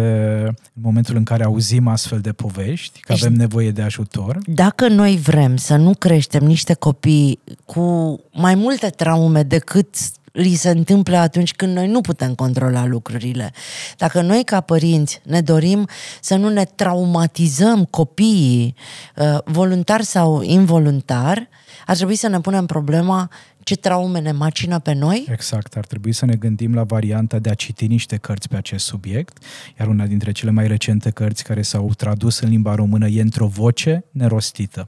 în 0.73 0.81
momentul 0.81 1.15
în 1.15 1.23
care 1.23 1.43
auzim 1.43 1.87
astfel 1.87 2.19
de 2.19 2.31
povești 2.31 2.99
că 2.99 3.11
avem 3.11 3.33
nevoie 3.33 3.71
de 3.71 3.81
ajutor. 3.81 4.37
Dacă 4.45 4.87
noi 4.87 5.17
vrem 5.17 5.57
să 5.57 5.75
nu 5.75 5.93
creștem 5.93 6.43
niște 6.43 6.73
copii 6.73 7.39
cu 7.65 8.19
mai 8.31 8.55
multe 8.55 8.87
traume 8.87 9.43
decât 9.43 9.87
li 10.35 10.53
se 10.53 10.69
întâmplă 10.69 11.17
atunci 11.17 11.53
când 11.53 11.75
noi 11.75 11.87
nu 11.87 12.01
putem 12.01 12.35
controla 12.35 12.85
lucrurile. 12.85 13.51
Dacă 13.97 14.21
noi 14.21 14.43
ca 14.43 14.61
părinți 14.61 15.21
ne 15.23 15.41
dorim 15.41 15.87
să 16.21 16.35
nu 16.35 16.49
ne 16.49 16.65
traumatizăm 16.65 17.85
copiii, 17.85 18.75
uh, 19.15 19.37
voluntar 19.45 20.01
sau 20.01 20.41
involuntar, 20.41 21.49
ar 21.85 21.95
trebui 21.95 22.15
să 22.15 22.27
ne 22.27 22.39
punem 22.39 22.65
problema 22.65 23.29
ce 23.65 23.75
traume 23.75 24.19
ne 24.19 24.31
macină 24.31 24.79
pe 24.79 24.93
noi? 24.93 25.25
Exact, 25.31 25.77
ar 25.77 25.85
trebui 25.85 26.13
să 26.13 26.25
ne 26.25 26.35
gândim 26.35 26.73
la 26.73 26.83
varianta 26.83 27.39
de 27.39 27.49
a 27.49 27.53
citi 27.53 27.87
niște 27.87 28.17
cărți 28.17 28.49
pe 28.49 28.55
acest 28.55 28.85
subiect, 28.85 29.37
iar 29.79 29.87
una 29.87 30.05
dintre 30.05 30.31
cele 30.31 30.51
mai 30.51 30.67
recente 30.67 31.09
cărți 31.09 31.43
care 31.43 31.61
s-au 31.61 31.93
tradus 31.97 32.39
în 32.39 32.49
limba 32.49 32.75
română 32.75 33.07
e 33.07 33.21
într-o 33.21 33.47
voce 33.47 34.03
nerostită 34.11 34.87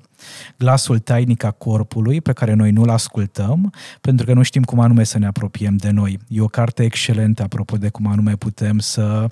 glasul 0.57 0.99
tainic 0.99 1.43
a 1.43 1.51
corpului 1.51 2.21
pe 2.21 2.33
care 2.33 2.53
noi 2.53 2.71
nu-l 2.71 2.89
ascultăm 2.89 3.73
pentru 4.01 4.25
că 4.25 4.33
nu 4.33 4.41
știm 4.41 4.63
cum 4.63 4.79
anume 4.79 5.03
să 5.03 5.17
ne 5.17 5.25
apropiem 5.25 5.75
de 5.75 5.89
noi. 5.89 6.19
E 6.27 6.41
o 6.41 6.47
carte 6.47 6.83
excelentă 6.83 7.43
apropo 7.43 7.77
de 7.77 7.89
cum 7.89 8.07
anume 8.07 8.35
putem 8.35 8.79
să 8.79 9.27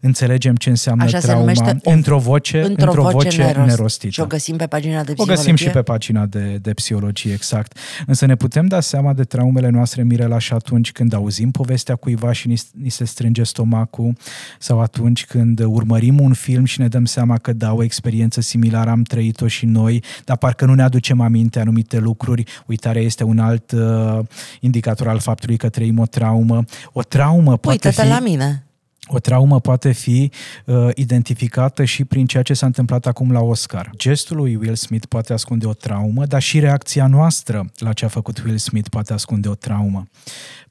înțelegem 0.00 0.54
ce 0.54 0.68
înseamnă 0.70 1.04
Așa 1.04 1.18
trauma 1.18 1.52
într-o 1.82 2.18
voce, 2.18 2.62
într-o, 2.62 2.86
într-o 2.86 3.02
voce, 3.02 3.14
voce 3.14 3.36
nerost. 3.36 3.68
nerostită. 3.68 4.12
Și 4.12 4.20
o 4.20 4.26
găsim 4.26 4.56
pe 4.56 4.66
pagina 4.66 5.04
de 5.04 5.12
psihologie? 5.12 5.32
O 5.32 5.36
găsim 5.36 5.56
și 5.56 5.68
pe 5.68 5.82
pagina 5.82 6.26
de, 6.26 6.58
de 6.62 6.72
psihologie, 6.72 7.32
exact. 7.32 7.78
Însă 8.06 8.26
ne 8.26 8.34
putem 8.34 8.66
da 8.66 8.80
seama 8.80 9.12
de 9.12 9.24
traumele 9.24 9.68
noastre, 9.68 10.02
Mirela, 10.02 10.38
și 10.38 10.52
atunci 10.52 10.92
când 10.92 11.12
auzim 11.12 11.50
povestea 11.50 11.96
cuiva 11.96 12.32
și 12.32 12.48
ni, 12.48 12.60
ni 12.72 12.88
se 12.88 13.04
strânge 13.04 13.42
stomacul 13.42 14.12
sau 14.58 14.80
atunci 14.80 15.24
când 15.24 15.60
urmărim 15.60 16.20
un 16.20 16.32
film 16.32 16.64
și 16.64 16.80
ne 16.80 16.88
dăm 16.88 17.04
seama 17.04 17.38
că 17.38 17.52
da, 17.52 17.72
o 17.72 17.82
experiență 17.82 18.40
similară 18.40 18.90
am 18.90 19.02
trăit-o 19.02 19.46
și 19.46 19.66
noi, 19.66 20.02
dar 20.24 20.36
parcă 20.36 20.64
nu 20.64 20.74
ne 20.74 20.82
aducem 20.82 21.20
aminte 21.20 21.60
anumite 21.60 21.98
lucruri. 21.98 22.44
Uitarea 22.66 23.02
este 23.02 23.24
un 23.24 23.38
alt 23.38 23.70
uh, 23.72 24.18
indicator 24.60 25.08
al 25.08 25.18
faptului 25.18 25.56
că 25.56 25.68
trăim 25.68 25.98
o 25.98 26.06
traumă. 26.06 26.64
O 26.92 27.02
traumă 27.02 27.56
poate 27.56 27.88
Uită-te 27.88 28.06
fi... 28.06 28.12
la 28.12 28.20
mine. 28.20 28.66
O 29.06 29.18
traumă 29.18 29.60
poate 29.60 29.92
fi 29.92 30.30
uh, 30.64 30.88
identificată 30.94 31.84
și 31.84 32.04
prin 32.04 32.26
ceea 32.26 32.42
ce 32.42 32.54
s-a 32.54 32.66
întâmplat 32.66 33.06
acum 33.06 33.32
la 33.32 33.40
Oscar. 33.40 33.90
Gestul 33.96 34.36
lui 34.36 34.56
Will 34.56 34.74
Smith 34.74 35.06
poate 35.08 35.32
ascunde 35.32 35.66
o 35.66 35.72
traumă, 35.72 36.26
dar 36.26 36.42
și 36.42 36.58
reacția 36.58 37.06
noastră 37.06 37.70
la 37.76 37.92
ce 37.92 38.04
a 38.04 38.08
făcut 38.08 38.42
Will 38.44 38.58
Smith 38.58 38.88
poate 38.88 39.12
ascunde 39.12 39.48
o 39.48 39.54
traumă 39.54 40.06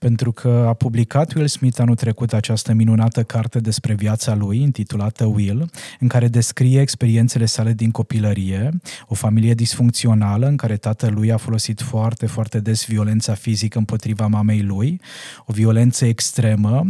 pentru 0.04 0.32
că 0.32 0.66
a 0.68 0.74
publicat 0.74 1.34
Will 1.34 1.48
Smith 1.48 1.80
anul 1.80 1.96
trecut 1.96 2.34
această 2.34 2.74
minunată 2.74 3.24
carte 3.24 3.60
despre 3.60 3.94
viața 3.94 4.36
lui, 4.36 4.62
intitulată 4.62 5.26
Will, 5.26 5.70
în 6.00 6.08
care 6.08 6.28
descrie 6.28 6.82
experiențele 6.82 7.46
sale 7.46 7.74
din 7.74 7.92
copilărie, 7.92 8.70
o 9.08 9.14
familie 9.16 9.54
disfuncțională 9.54 10.48
în 10.48 10.58
care 10.58 10.78
tatălui 10.78 11.32
a 11.32 11.38
folosit 11.38 11.82
foarte, 11.82 12.26
foarte 12.26 12.60
des 12.60 12.86
violența 12.86 13.34
fizică 13.34 13.78
împotriva 13.78 14.28
mamei 14.28 14.62
lui, 14.62 15.02
o 15.46 15.54
violență 15.54 16.06
extremă, 16.06 16.90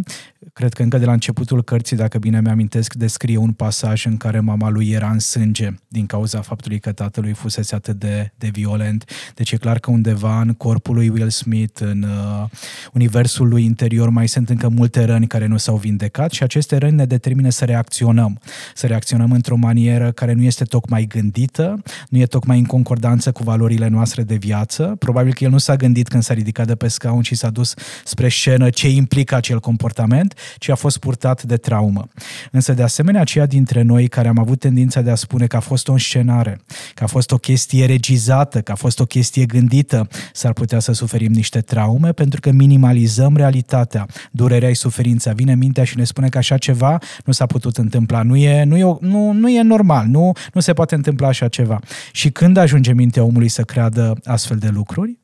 cred 0.54 0.74
că 0.74 0.84
încă 0.84 0.98
de 0.98 1.06
la 1.06 1.12
început 1.12 1.33
începutul 1.34 1.64
cărții, 1.64 1.96
dacă 1.96 2.18
bine 2.18 2.42
mi-amintesc, 2.42 2.94
descrie 2.94 3.38
un 3.38 3.52
pasaj 3.52 4.06
în 4.06 4.18
care 4.18 4.40
mama 4.40 4.70
lui 4.70 4.90
era 4.90 5.10
în 5.10 5.20
sânge 5.20 5.70
din 5.88 6.06
cauza 6.06 6.42
faptului 6.42 6.80
că 6.80 6.92
tatălui 6.92 7.34
fusese 7.34 7.76
atât 7.76 8.00
de, 8.00 8.32
de 8.36 8.50
violent. 8.52 9.06
Deci 9.36 9.52
e 9.52 9.58
clar 9.58 9.80
că 9.80 9.92
undeva 9.92 10.42
în 10.42 10.54
corpul 10.54 10.96
lui 10.96 11.10
Will 11.10 11.30
Smith, 11.30 11.82
în 11.82 12.04
uh, 12.04 12.50
universul 12.94 13.48
lui 13.48 13.64
interior, 13.64 14.10
mai 14.10 14.28
sunt 14.28 14.50
încă 14.50 14.68
multe 14.68 15.04
răni 15.04 15.28
care 15.28 15.46
nu 15.46 15.58
s-au 15.58 15.76
vindecat 15.76 16.32
și 16.32 16.44
aceste 16.44 16.78
răni 16.78 16.96
ne 16.96 17.06
determină 17.06 17.50
să 17.50 17.66
reacționăm. 17.66 18.40
Să 18.76 18.88
reacționăm 18.88 19.32
într-o 19.32 19.56
manieră 19.56 20.12
care 20.12 20.34
nu 20.34 20.44
este 20.44 20.64
tocmai 20.64 21.06
gândită, 21.06 21.82
nu 22.10 22.18
e 22.18 22.26
tocmai 22.26 22.58
în 22.58 22.66
concordanță 22.66 23.32
cu 23.32 23.44
valorile 23.44 23.88
noastre 23.88 24.24
de 24.24 24.36
viață. 24.36 24.96
Probabil 25.00 25.34
că 25.34 25.44
el 25.44 25.50
nu 25.50 25.58
s-a 25.58 25.76
gândit 25.76 26.08
când 26.08 26.24
s-a 26.24 26.34
ridicat 26.34 26.68
de 26.68 26.76
pe 26.76 26.88
scaun 26.88 27.22
și 27.22 27.36
s-a 27.36 27.50
dus 27.50 27.74
spre 28.06 28.30
scenă 28.30 28.70
ce 28.70 28.90
implică 28.90 29.36
acel 29.36 29.60
comportament, 29.60 30.34
ci 30.58 30.70
a 30.70 30.76
fost 30.76 31.00
purtat 31.24 31.44
de 31.44 31.58
traumă. 31.58 32.08
Însă, 32.52 32.74
de 32.74 32.84
asemenea, 32.84 33.22
aceia 33.22 33.46
dintre 33.46 33.82
noi 33.82 34.08
care 34.08 34.28
am 34.28 34.38
avut 34.38 34.60
tendința 34.60 35.02
de 35.02 35.10
a 35.10 35.16
spune 35.16 35.48
că 35.48 35.56
a 35.56 35.60
fost 35.60 35.88
o 35.88 35.92
înscenare, 35.92 36.62
că 36.94 37.04
a 37.04 37.08
fost 37.08 37.32
o 37.32 37.38
chestie 37.38 37.86
regizată, 37.86 38.62
că 38.62 38.72
a 38.72 38.76
fost 38.76 39.00
o 39.00 39.06
chestie 39.06 39.46
gândită, 39.46 40.08
s-ar 40.34 40.54
putea 40.54 40.80
să 40.80 40.92
suferim 40.92 41.32
niște 41.32 41.62
traume 41.62 42.12
pentru 42.12 42.40
că 42.40 42.52
minimalizăm 42.52 43.36
realitatea. 43.36 44.06
Durerea 44.32 44.70
și 44.70 44.76
suferința 44.76 45.32
vine 45.32 45.56
mintea 45.56 45.84
și 45.84 45.98
ne 45.98 46.04
spune 46.04 46.30
că 46.30 46.38
așa 46.38 46.58
ceva 46.58 46.98
nu 47.26 47.34
s-a 47.34 47.46
putut 47.46 47.78
întâmpla. 47.78 48.24
Nu 48.24 48.36
e, 48.36 48.64
nu 48.64 48.78
e, 48.78 48.98
nu, 49.00 49.32
nu 49.32 49.50
e 49.50 49.62
normal, 49.62 50.06
nu, 50.08 50.32
nu 50.54 50.62
se 50.62 50.74
poate 50.74 50.96
întâmpla 50.96 51.28
așa 51.28 51.48
ceva. 51.48 51.80
Și 52.12 52.32
când 52.32 52.58
ajunge 52.58 52.94
mintea 52.94 53.24
omului 53.24 53.50
să 53.50 53.62
creadă 53.62 54.14
astfel 54.24 54.58
de 54.58 54.68
lucruri? 54.68 55.23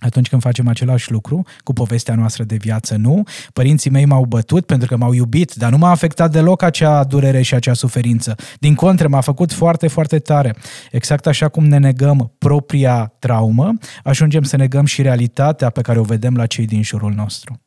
Atunci 0.00 0.28
când 0.28 0.42
facem 0.42 0.68
același 0.68 1.10
lucru 1.10 1.42
cu 1.64 1.72
povestea 1.72 2.14
noastră 2.14 2.44
de 2.44 2.56
viață, 2.56 2.96
nu. 2.96 3.22
Părinții 3.52 3.90
mei 3.90 4.04
m-au 4.04 4.24
bătut 4.24 4.66
pentru 4.66 4.88
că 4.88 4.96
m-au 4.96 5.12
iubit, 5.12 5.54
dar 5.54 5.70
nu 5.70 5.78
m-a 5.78 5.90
afectat 5.90 6.30
deloc 6.30 6.62
acea 6.62 7.04
durere 7.04 7.42
și 7.42 7.54
acea 7.54 7.74
suferință. 7.74 8.34
Din 8.58 8.74
contră, 8.74 9.08
m-a 9.08 9.20
făcut 9.20 9.52
foarte, 9.52 9.88
foarte 9.88 10.18
tare. 10.18 10.56
Exact 10.90 11.26
așa 11.26 11.48
cum 11.48 11.64
ne 11.64 11.78
negăm 11.78 12.32
propria 12.38 13.12
traumă, 13.18 13.72
ajungem 14.04 14.42
să 14.42 14.56
negăm 14.56 14.84
și 14.84 15.02
realitatea 15.02 15.70
pe 15.70 15.80
care 15.80 15.98
o 15.98 16.02
vedem 16.02 16.36
la 16.36 16.46
cei 16.46 16.66
din 16.66 16.82
jurul 16.82 17.12
nostru. 17.12 17.60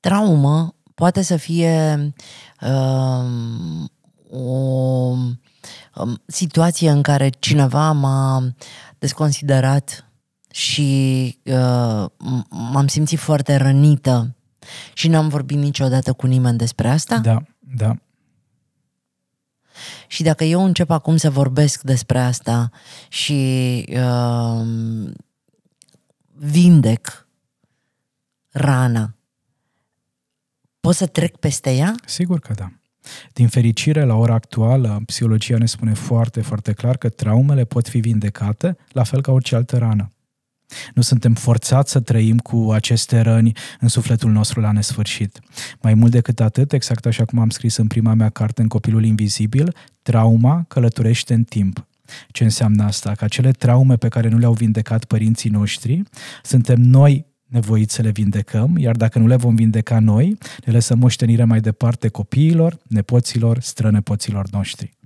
Traumă 0.00 0.74
poate 0.94 1.22
să 1.22 1.36
fie 1.36 2.12
uh, 2.60 3.24
o 4.30 4.42
um, 5.96 6.22
situație 6.26 6.90
în 6.90 7.02
care 7.02 7.30
cineva 7.38 7.92
m-a 7.92 8.54
desconsiderat 8.98 10.05
și 10.56 11.38
uh, 11.44 12.06
m-am 12.50 12.86
simțit 12.86 13.18
foarte 13.18 13.56
rănită 13.56 14.34
și 14.94 15.08
n-am 15.08 15.28
vorbit 15.28 15.56
niciodată 15.56 16.12
cu 16.12 16.26
nimeni 16.26 16.58
despre 16.58 16.88
asta. 16.88 17.18
Da, 17.18 17.42
da. 17.58 17.96
Și 20.06 20.22
dacă 20.22 20.44
eu 20.44 20.64
încep 20.64 20.90
acum 20.90 21.16
să 21.16 21.30
vorbesc 21.30 21.82
despre 21.82 22.18
asta 22.18 22.70
și 23.08 23.84
uh, 23.88 24.66
vindec 26.32 27.28
rana, 28.50 29.14
pot 30.80 30.94
să 30.94 31.06
trec 31.06 31.36
peste 31.36 31.74
ea? 31.74 31.94
Sigur 32.04 32.38
că 32.38 32.52
da. 32.52 32.70
Din 33.32 33.48
fericire, 33.48 34.04
la 34.04 34.14
ora 34.14 34.34
actuală, 34.34 35.02
psihologia 35.06 35.58
ne 35.58 35.66
spune 35.66 35.94
foarte, 35.94 36.40
foarte 36.40 36.72
clar 36.72 36.96
că 36.96 37.08
traumele 37.08 37.64
pot 37.64 37.88
fi 37.88 37.98
vindecate, 37.98 38.76
la 38.88 39.02
fel 39.02 39.22
ca 39.22 39.32
orice 39.32 39.54
altă 39.54 39.78
rană. 39.78 40.10
Nu 40.94 41.02
suntem 41.02 41.34
forțați 41.34 41.90
să 41.90 42.00
trăim 42.00 42.38
cu 42.38 42.70
aceste 42.72 43.20
răni 43.20 43.52
în 43.80 43.88
sufletul 43.88 44.30
nostru 44.30 44.60
la 44.60 44.72
nesfârșit. 44.72 45.40
Mai 45.80 45.94
mult 45.94 46.10
decât 46.10 46.40
atât, 46.40 46.72
exact 46.72 47.06
așa 47.06 47.24
cum 47.24 47.38
am 47.38 47.50
scris 47.50 47.76
în 47.76 47.86
prima 47.86 48.14
mea 48.14 48.28
carte, 48.28 48.62
în 48.62 48.68
Copilul 48.68 49.04
Invizibil, 49.04 49.74
trauma 50.02 50.64
călătorește 50.68 51.34
în 51.34 51.44
timp. 51.44 51.86
Ce 52.28 52.44
înseamnă 52.44 52.84
asta? 52.84 53.14
Că 53.14 53.24
acele 53.24 53.50
traume 53.50 53.96
pe 53.96 54.08
care 54.08 54.28
nu 54.28 54.38
le-au 54.38 54.52
vindecat 54.52 55.04
părinții 55.04 55.50
noștri, 55.50 56.02
suntem 56.42 56.80
noi 56.80 57.26
nevoiți 57.46 57.94
să 57.94 58.02
le 58.02 58.10
vindecăm, 58.10 58.76
iar 58.76 58.96
dacă 58.96 59.18
nu 59.18 59.26
le 59.26 59.36
vom 59.36 59.54
vindeca 59.54 59.98
noi, 59.98 60.38
le 60.64 60.72
lăsăm 60.72 60.98
moștenire 60.98 61.44
mai 61.44 61.60
departe 61.60 62.08
copiilor, 62.08 62.78
nepoților, 62.88 63.60
strănepoților 63.60 64.48
noștri. 64.50 64.96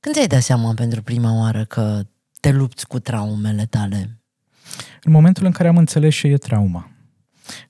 Când 0.00 0.14
ți-ai 0.14 0.26
dat 0.26 0.42
seama 0.42 0.74
pentru 0.74 1.02
prima 1.02 1.38
oară 1.38 1.64
că 1.64 2.02
te 2.40 2.50
lupți 2.50 2.86
cu 2.86 2.98
traumele 2.98 3.66
tale? 3.66 4.23
În 5.02 5.12
momentul 5.12 5.44
în 5.44 5.52
care 5.52 5.68
am 5.68 5.76
înțeles 5.76 6.14
ce 6.14 6.26
e 6.26 6.36
trauma. 6.36 6.88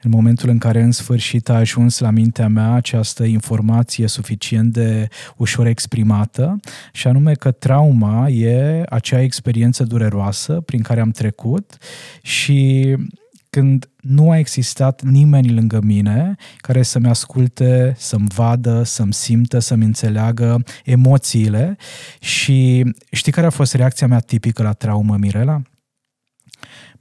În 0.02 0.10
momentul 0.10 0.48
în 0.48 0.58
care 0.58 0.82
în 0.82 0.90
sfârșit 0.90 1.48
a 1.48 1.54
ajuns 1.54 1.98
la 1.98 2.10
mintea 2.10 2.48
mea 2.48 2.72
această 2.72 3.24
informație 3.24 4.06
suficient 4.06 4.72
de 4.72 5.08
ușor 5.36 5.66
exprimată 5.66 6.60
și 6.92 7.06
anume 7.06 7.32
că 7.32 7.50
trauma 7.50 8.28
e 8.28 8.82
acea 8.88 9.20
experiență 9.20 9.84
dureroasă 9.84 10.60
prin 10.60 10.82
care 10.82 11.00
am 11.00 11.10
trecut 11.10 11.76
și 12.22 12.96
când 13.50 13.88
nu 14.00 14.30
a 14.30 14.38
existat 14.38 15.02
nimeni 15.02 15.52
lângă 15.52 15.80
mine 15.82 16.34
care 16.56 16.82
să-mi 16.82 17.08
asculte, 17.08 17.94
să-mi 17.96 18.28
vadă, 18.34 18.82
să-mi 18.82 19.12
simtă, 19.12 19.58
să-mi 19.58 19.84
înțeleagă 19.84 20.62
emoțiile 20.84 21.76
și 22.20 22.84
știi 23.10 23.32
care 23.32 23.46
a 23.46 23.50
fost 23.50 23.74
reacția 23.74 24.06
mea 24.06 24.18
tipică 24.18 24.62
la 24.62 24.72
traumă, 24.72 25.16
Mirela? 25.16 25.62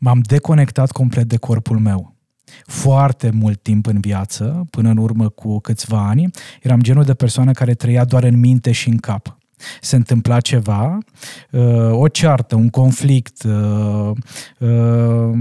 M-am 0.04 0.20
deconectat 0.20 0.92
complet 0.92 1.28
de 1.28 1.38
corpul 1.38 1.80
meu. 1.80 2.16
Foarte 2.66 3.30
mult 3.30 3.62
timp 3.62 3.86
în 3.86 4.00
viață, 4.00 4.68
până 4.70 4.90
în 4.90 4.98
urmă 4.98 5.30
cu 5.30 5.60
câțiva 5.60 6.08
ani, 6.08 6.30
eram 6.62 6.82
genul 6.82 7.04
de 7.04 7.14
persoană 7.14 7.52
care 7.52 7.74
trăia 7.74 8.06
doar 8.06 8.24
în 8.24 8.40
minte 8.40 8.72
și 8.72 8.90
în 8.90 8.98
cap 8.98 9.38
se 9.82 9.96
întâmpla 9.96 10.40
ceva, 10.40 10.98
uh, 11.52 11.92
o 11.92 12.08
ceartă, 12.08 12.56
un 12.56 12.70
conflict, 12.70 13.44
uh, 13.44 14.12
uh, 14.60 15.34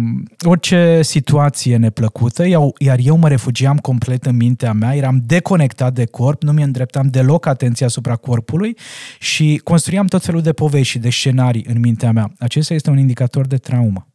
orice 0.45 1.01
situație 1.03 1.77
neplăcută, 1.77 2.45
iar 2.79 2.99
eu 3.03 3.17
mă 3.17 3.29
refugiam 3.29 3.77
complet 3.77 4.27
în 4.27 4.37
mintea 4.37 4.73
mea, 4.73 4.95
eram 4.95 5.23
deconectat 5.27 5.93
de 5.93 6.05
corp, 6.05 6.43
nu 6.43 6.53
mi 6.53 6.63
îndreptam 6.63 7.07
deloc 7.07 7.47
atenția 7.47 7.87
asupra 7.87 8.17
corpului 8.17 8.77
și 9.19 9.61
construiam 9.65 10.07
tot 10.07 10.25
felul 10.25 10.41
de 10.41 10.53
povești 10.53 10.93
și 10.93 10.99
de 10.99 11.11
scenarii 11.11 11.67
în 11.69 11.81
mintea 11.81 12.13
mea. 12.13 12.33
Acesta 12.39 12.75
este 12.75 12.91
un 12.91 12.99
indicator 12.99 13.47
de 13.47 13.57
traumă. 13.57 14.07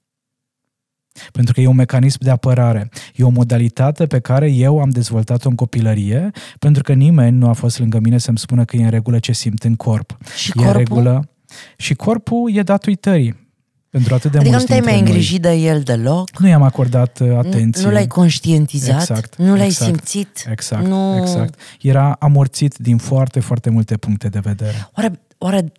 Pentru 1.31 1.53
că 1.53 1.61
e 1.61 1.67
un 1.67 1.75
mecanism 1.75 2.17
de 2.21 2.29
apărare. 2.29 2.89
E 3.15 3.23
o 3.23 3.29
modalitate 3.29 4.05
pe 4.05 4.19
care 4.19 4.51
eu 4.51 4.79
am 4.79 4.89
dezvoltat-o 4.89 5.49
în 5.49 5.55
copilărie, 5.55 6.31
pentru 6.59 6.83
că 6.83 6.93
nimeni 6.93 7.37
nu 7.37 7.49
a 7.49 7.53
fost 7.53 7.79
lângă 7.79 7.99
mine 7.99 8.17
să-mi 8.17 8.37
spună 8.37 8.65
că 8.65 8.75
e 8.75 8.83
în 8.83 8.89
regulă 8.89 9.19
ce 9.19 9.31
simt 9.31 9.63
în 9.63 9.75
corp. 9.75 10.17
Și 10.35 10.49
e 10.49 10.51
corpul? 10.53 10.71
În 10.71 10.77
regulă. 10.77 11.29
Și 11.77 11.93
corpul 11.93 12.51
e 12.55 12.61
dat 12.61 12.85
uitării. 12.85 13.45
Pentru 13.89 14.13
atât 14.13 14.31
de 14.31 14.37
adică 14.37 14.55
mulți 14.55 14.71
nu 14.71 14.79
te-ai 14.79 14.93
mai 14.93 14.99
îngrijit 14.99 15.41
de 15.41 15.53
el 15.53 15.81
deloc? 15.81 16.39
Nu 16.39 16.47
i-am 16.47 16.61
acordat 16.61 17.19
uh, 17.19 17.37
atenție. 17.37 17.83
Nu, 17.83 17.87
nu 17.87 17.93
l-ai 17.93 18.07
conștientizat? 18.07 18.99
Exact, 18.99 19.35
nu 19.35 19.55
l-ai 19.55 19.65
exact, 19.65 19.91
simțit? 19.91 20.45
Exact, 20.49 20.85
nu... 20.85 21.17
exact. 21.17 21.59
Era 21.81 22.15
amorțit 22.19 22.77
din 22.77 22.97
foarte, 22.97 23.39
foarte 23.39 23.69
multe 23.69 23.97
puncte 23.97 24.27
de 24.27 24.39
vedere. 24.39 24.89
Oare, 24.95 25.21
oare 25.37 25.71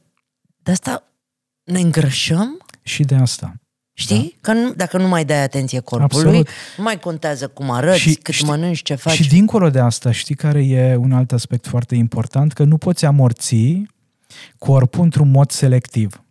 de 0.62 0.70
asta 0.70 1.02
ne 1.64 1.80
îngrășăm? 1.80 2.66
Și 2.82 3.02
de 3.02 3.14
asta. 3.14 3.54
Știi? 4.00 4.36
Da. 4.40 4.52
Că 4.52 4.58
nu, 4.58 4.72
dacă 4.76 4.98
nu 4.98 5.08
mai 5.08 5.24
dai 5.24 5.42
atenție 5.42 5.80
corpului, 5.80 6.24
Absolut. 6.24 6.48
nu 6.76 6.82
mai 6.82 6.98
contează 6.98 7.48
cum 7.48 7.70
arăți, 7.70 7.98
și, 7.98 8.14
cât 8.14 8.34
știi, 8.34 8.46
mănânci, 8.46 8.82
ce 8.82 8.94
faci. 8.94 9.14
Și 9.14 9.28
dincolo 9.28 9.70
de 9.70 9.78
asta, 9.78 10.10
știi 10.10 10.34
care 10.34 10.66
e 10.66 10.96
un 10.96 11.12
alt 11.12 11.32
aspect 11.32 11.66
foarte 11.66 11.94
important? 11.94 12.52
Că 12.52 12.64
nu 12.64 12.76
poți 12.76 13.04
amorți 13.04 13.82
corpul 14.58 15.04
într-un 15.04 15.30
mod 15.30 15.50
selectiv. 15.50 16.22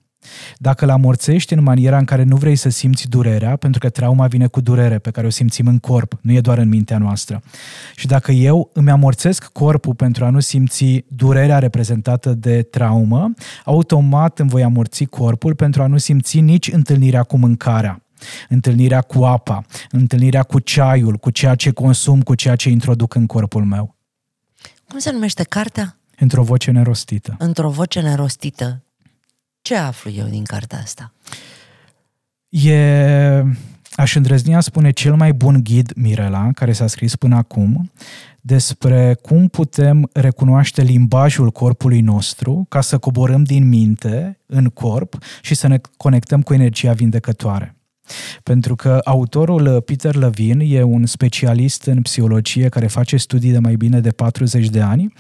Dacă 0.58 0.86
îl 0.86 0.92
amorțești 0.92 1.54
în 1.54 1.64
maniera 1.64 1.98
în 1.98 2.06
care 2.06 2.24
nu 2.24 2.36
vrei 2.36 2.56
să 2.56 2.70
simți 2.70 3.08
durerea, 3.08 3.56
pentru 3.56 3.80
că 3.80 3.90
trauma 3.90 4.28
vine 4.28 4.48
cu 4.48 4.62
durere 4.62 5.00
pe 5.00 5.12
care 5.12 5.28
o 5.28 5.30
simțim 5.30 5.68
în 5.68 5.80
corp, 5.80 6.20
nu 6.22 6.32
e 6.32 6.42
doar 6.42 6.58
în 6.58 6.68
mintea 6.68 6.98
noastră. 6.98 7.42
Și 7.96 8.08
dacă 8.08 8.32
eu 8.32 8.70
îmi 8.74 8.92
amorțesc 8.92 9.46
corpul 9.46 9.96
pentru 9.96 10.26
a 10.26 10.30
nu 10.30 10.40
simți 10.40 11.06
durerea 11.08 11.60
reprezentată 11.60 12.34
de 12.34 12.62
traumă, 12.62 13.34
automat 13.66 14.40
îmi 14.40 14.50
voi 14.50 14.64
amorți 14.64 15.06
corpul 15.06 15.56
pentru 15.56 15.82
a 15.82 15.88
nu 15.88 15.98
simți 15.98 16.40
nici 16.40 16.72
întâlnirea 16.72 17.24
cu 17.24 17.38
mâncarea 17.38 18.02
întâlnirea 18.50 19.02
cu 19.02 19.24
apa, 19.24 19.66
întâlnirea 19.92 20.44
cu 20.44 20.60
ceaiul, 20.60 21.18
cu 21.18 21.30
ceea 21.30 21.56
ce 21.56 21.72
consum, 21.72 22.22
cu 22.22 22.36
ceea 22.36 22.56
ce 22.56 22.70
introduc 22.70 23.16
în 23.16 23.26
corpul 23.26 23.64
meu. 23.64 23.96
Cum 24.88 25.00
se 25.00 25.12
numește 25.12 25.44
cartea? 25.44 25.98
Într-o 26.20 26.44
voce 26.44 26.72
nerostită. 26.72 27.36
Într-o 27.40 27.70
voce 27.70 28.02
nerostită. 28.02 28.82
Ce 29.68 29.76
aflu 29.76 30.12
eu 30.12 30.26
din 30.26 30.44
cartea 30.44 30.80
asta? 30.80 31.14
E, 32.50 33.44
aș 33.92 34.16
îndrăzni 34.16 34.56
a 34.56 34.60
spune, 34.60 34.92
cel 34.92 35.16
mai 35.16 35.34
bun 35.34 35.64
ghid, 35.64 35.92
Mirela, 35.96 36.52
care 36.52 36.72
s-a 36.72 36.88
scris 36.88 37.16
până 37.16 37.36
acum, 37.36 37.92
despre 38.42 39.18
cum 39.22 39.48
putem 39.48 40.10
recunoaște 40.14 40.82
limbajul 40.82 41.52
corpului 41.52 42.02
nostru 42.02 42.66
ca 42.70 42.82
să 42.82 42.98
coborâm 42.98 43.44
din 43.44 43.68
minte 43.68 44.40
în 44.46 44.66
corp 44.66 45.18
și 45.42 45.56
să 45.56 45.68
ne 45.68 45.80
conectăm 45.98 46.42
cu 46.42 46.54
energia 46.54 46.94
vindecătoare. 46.94 47.77
Pentru 48.44 48.76
că 48.76 49.00
autorul 49.04 49.66
uh, 49.66 49.84
Peter 49.86 50.16
Levine 50.16 50.66
e 50.66 50.84
un 50.84 51.06
specialist 51.06 51.86
în 51.86 52.02
psihologie 52.02 52.70
care 52.70 52.88
face 52.88 53.18
studii 53.18 53.52
de 53.52 53.60
mai 53.60 53.76
bine 53.76 54.00
de 54.00 54.10
40 54.10 54.70
de 54.70 54.82
ani 54.82 55.14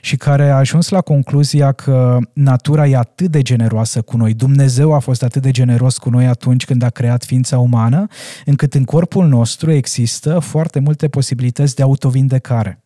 și 0.00 0.16
care 0.16 0.50
a 0.50 0.56
ajuns 0.56 0.88
la 0.88 1.00
concluzia 1.00 1.72
că 1.72 2.18
natura 2.32 2.86
e 2.86 2.96
atât 2.96 3.30
de 3.30 3.42
generoasă 3.42 4.02
cu 4.02 4.16
noi, 4.16 4.34
Dumnezeu 4.34 4.92
a 4.92 4.98
fost 4.98 5.22
atât 5.22 5.42
de 5.42 5.50
generos 5.50 5.98
cu 5.98 6.10
noi 6.10 6.26
atunci 6.26 6.64
când 6.64 6.82
a 6.82 6.90
creat 6.90 7.24
ființa 7.24 7.58
umană, 7.58 8.06
încât 8.44 8.74
în 8.74 8.84
corpul 8.84 9.28
nostru 9.28 9.72
există 9.72 10.38
foarte 10.38 10.78
multe 10.78 11.08
posibilități 11.08 11.74
de 11.74 11.82
autovindecare. 11.82 12.82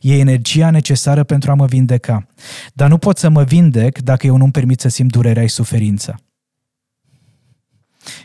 E 0.00 0.18
energia 0.18 0.70
necesară 0.70 1.24
pentru 1.24 1.50
a 1.50 1.54
mă 1.54 1.66
vindeca. 1.66 2.26
Dar 2.72 2.88
nu 2.88 2.98
pot 2.98 3.18
să 3.18 3.28
mă 3.28 3.42
vindec 3.42 3.98
dacă 3.98 4.26
eu 4.26 4.36
nu-mi 4.36 4.52
permit 4.52 4.80
să 4.80 4.88
simt 4.88 5.10
durerea 5.10 5.42
și 5.42 5.54
suferința. 5.54 6.14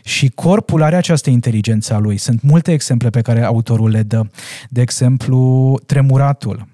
Și 0.04 0.28
corpul 0.28 0.82
are 0.82 0.96
această 0.96 1.30
inteligență 1.30 1.94
a 1.94 1.98
lui. 1.98 2.16
Sunt 2.16 2.42
multe 2.42 2.72
exemple 2.72 3.10
pe 3.10 3.20
care 3.20 3.42
autorul 3.42 3.90
le 3.90 4.02
dă. 4.02 4.26
De 4.68 4.80
exemplu, 4.80 5.78
tremuratul. 5.86 6.66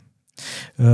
Uh, 0.77 0.87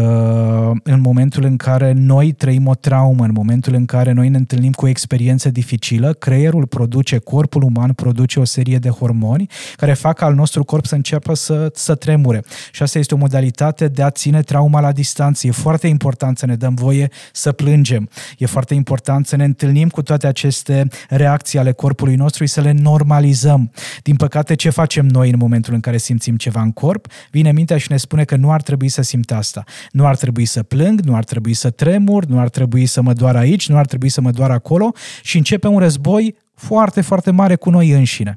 în 0.83 1.01
momentul 1.01 1.45
în 1.45 1.57
care 1.57 1.93
noi 1.93 2.33
trăim 2.33 2.67
o 2.67 2.75
traumă, 2.75 3.25
în 3.25 3.31
momentul 3.33 3.75
în 3.75 3.85
care 3.85 4.13
noi 4.13 4.29
ne 4.29 4.37
întâlnim 4.37 4.73
cu 4.73 4.85
o 4.85 4.89
experiență 4.89 5.51
dificilă, 5.51 6.13
creierul 6.13 6.67
produce, 6.67 7.19
corpul 7.19 7.63
uman 7.63 7.93
produce 7.93 8.41
o 8.41 8.45
serie 8.45 8.79
de 8.79 8.89
hormoni 8.89 9.47
care 9.77 9.93
fac 9.93 10.21
al 10.21 10.35
nostru 10.35 10.65
corp 10.65 10.87
să 10.87 10.95
înceapă 10.95 11.35
să, 11.35 11.71
să 11.75 11.95
tremure. 11.95 12.45
Și 12.73 12.83
asta 12.83 12.99
este 12.99 13.15
o 13.15 13.17
modalitate 13.17 13.89
de 13.89 14.03
a 14.03 14.11
ține 14.11 14.43
trauma 14.43 14.81
la 14.81 14.93
distanță. 14.93 15.47
E 15.47 15.51
foarte 15.51 15.87
important 15.87 16.39
să 16.39 16.47
ne 16.47 16.57
dăm 16.57 16.75
voie 16.75 17.11
să 17.33 17.53
plângem. 17.53 18.09
E 18.39 18.47
foarte 18.47 18.75
important 18.75 19.27
să 19.27 19.37
ne 19.37 19.45
întâlnim 19.45 19.89
cu 19.89 20.03
toate 20.03 20.27
aceste 20.27 20.89
reacții 21.09 21.59
ale 21.59 21.73
corpului 21.73 22.15
nostru 22.15 22.45
și 22.45 22.53
să 22.53 22.61
le 22.61 22.73
normalizăm. 22.73 23.71
Din 24.03 24.17
păcate, 24.17 24.55
ce 24.55 24.71
facem 24.71 25.07
noi 25.07 25.31
în 25.31 25.39
momentul 25.39 25.75
în 25.75 25.81
care 25.81 25.97
simțim 25.97 26.37
ceva 26.37 26.61
în 26.61 26.73
corp? 26.73 27.07
Vine 27.31 27.53
mintea 27.53 27.79
și 27.79 27.91
ne 27.91 27.97
spune 27.97 28.25
că 28.25 28.37
nu 28.37 28.51
ar 28.51 28.63
trebui 28.63 28.89
să 28.89 29.03
simtă 29.03 29.35
asta. 29.37 29.65
Nu 29.91 30.07
ar 30.07 30.17
trebui 30.17 30.45
să 30.45 30.63
plâng, 30.63 31.01
nu 31.01 31.15
ar 31.15 31.25
trebui 31.25 31.55
să 31.55 31.71
tremur, 31.71 32.25
nu 32.25 32.39
ar 32.39 32.49
trebui 32.49 32.87
să 32.87 33.03
mă 33.03 33.13
doar 33.13 33.37
aici, 33.37 33.69
nu 33.69 33.77
ar 33.77 33.87
trebui 33.87 34.09
să 34.09 34.21
mă 34.21 34.31
doar 34.31 34.51
acolo 34.51 34.93
și 35.23 35.37
începe 35.37 35.67
un 35.67 35.79
război 35.79 36.37
foarte, 36.55 37.01
foarte 37.01 37.31
mare 37.31 37.57
cu 37.57 37.71
noi 37.71 37.91
înșine. 37.91 38.37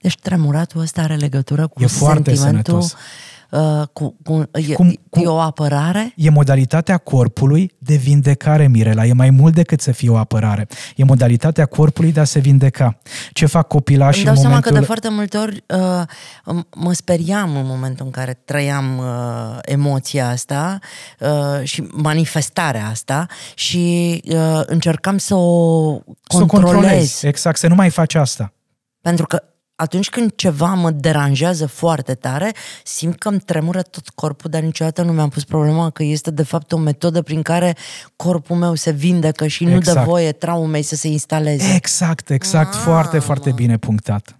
Deci 0.00 0.16
tremuratul 0.16 0.80
ăsta 0.80 1.02
are 1.02 1.14
legătură 1.14 1.66
cu 1.66 1.82
e 1.82 1.86
foarte 1.86 2.34
sentimentul 2.34 2.72
sănătos 2.72 2.96
uh, 3.52 3.82
cu, 3.92 4.16
cu, 4.24 4.42
e, 4.52 4.72
Cum, 4.72 4.98
cu, 5.10 5.20
e 5.20 5.26
o 5.26 5.38
apărare? 5.38 6.12
E 6.16 6.30
modalitatea 6.30 6.98
corpului 6.98 7.72
de 7.78 7.94
vindecare, 7.94 8.68
Mirela. 8.68 9.04
E 9.04 9.12
mai 9.12 9.30
mult 9.30 9.54
decât 9.54 9.80
să 9.80 9.92
fie 9.92 10.10
o 10.10 10.16
apărare. 10.16 10.66
E 10.96 11.04
modalitatea 11.04 11.66
corpului 11.66 12.12
de 12.12 12.20
a 12.20 12.24
se 12.24 12.38
vindeca. 12.38 12.98
Ce 13.32 13.46
fac 13.46 13.68
copilașii 13.68 14.26
Îmi 14.26 14.34
dau 14.34 14.42
în 14.42 14.48
momentul... 14.48 14.70
seama 14.70 14.76
că 14.76 14.80
de 14.80 14.86
foarte 14.86 15.08
multe 15.08 15.36
ori 15.36 15.64
uh, 16.46 16.62
mă 16.76 16.92
speriam 16.92 17.56
în 17.56 17.66
momentul 17.66 18.04
în 18.04 18.10
care 18.10 18.40
trăiam 18.44 18.98
uh, 18.98 19.58
emoția 19.62 20.28
asta 20.28 20.78
uh, 21.18 21.62
și 21.62 21.86
manifestarea 21.90 22.86
asta 22.86 23.26
și 23.54 24.20
uh, 24.28 24.60
încercam 24.66 25.18
să 25.18 25.34
o 25.34 25.98
controlez. 26.26 26.26
Să 26.26 26.42
o 26.42 26.46
controlez. 26.46 27.22
Exact, 27.22 27.58
să 27.58 27.66
nu 27.68 27.74
mai 27.74 27.90
faci 27.90 28.14
asta. 28.14 28.52
Pentru 29.00 29.26
că 29.26 29.42
atunci 29.82 30.08
când 30.08 30.32
ceva 30.34 30.74
mă 30.74 30.90
deranjează 30.90 31.66
foarte 31.66 32.14
tare, 32.14 32.52
simt 32.84 33.18
că 33.18 33.28
îmi 33.28 33.40
tremură 33.40 33.82
tot 33.82 34.08
corpul, 34.08 34.50
dar 34.50 34.62
niciodată 34.62 35.02
nu 35.02 35.12
mi-am 35.12 35.28
pus 35.28 35.44
problema 35.44 35.90
că 35.90 36.02
este 36.02 36.30
de 36.30 36.42
fapt 36.42 36.72
o 36.72 36.76
metodă 36.78 37.22
prin 37.22 37.42
care 37.42 37.76
corpul 38.16 38.56
meu 38.56 38.74
se 38.74 38.90
vindecă 38.90 39.46
și 39.46 39.64
exact. 39.64 39.86
nu 39.86 39.92
dă 39.92 40.00
voie 40.04 40.32
traumei 40.32 40.82
să 40.82 40.96
se 40.96 41.08
instaleze. 41.08 41.74
Exact, 41.74 42.30
exact, 42.30 42.74
ah, 42.74 42.80
foarte, 42.80 43.18
foarte 43.18 43.52
bine 43.52 43.76
punctat. 43.76 44.36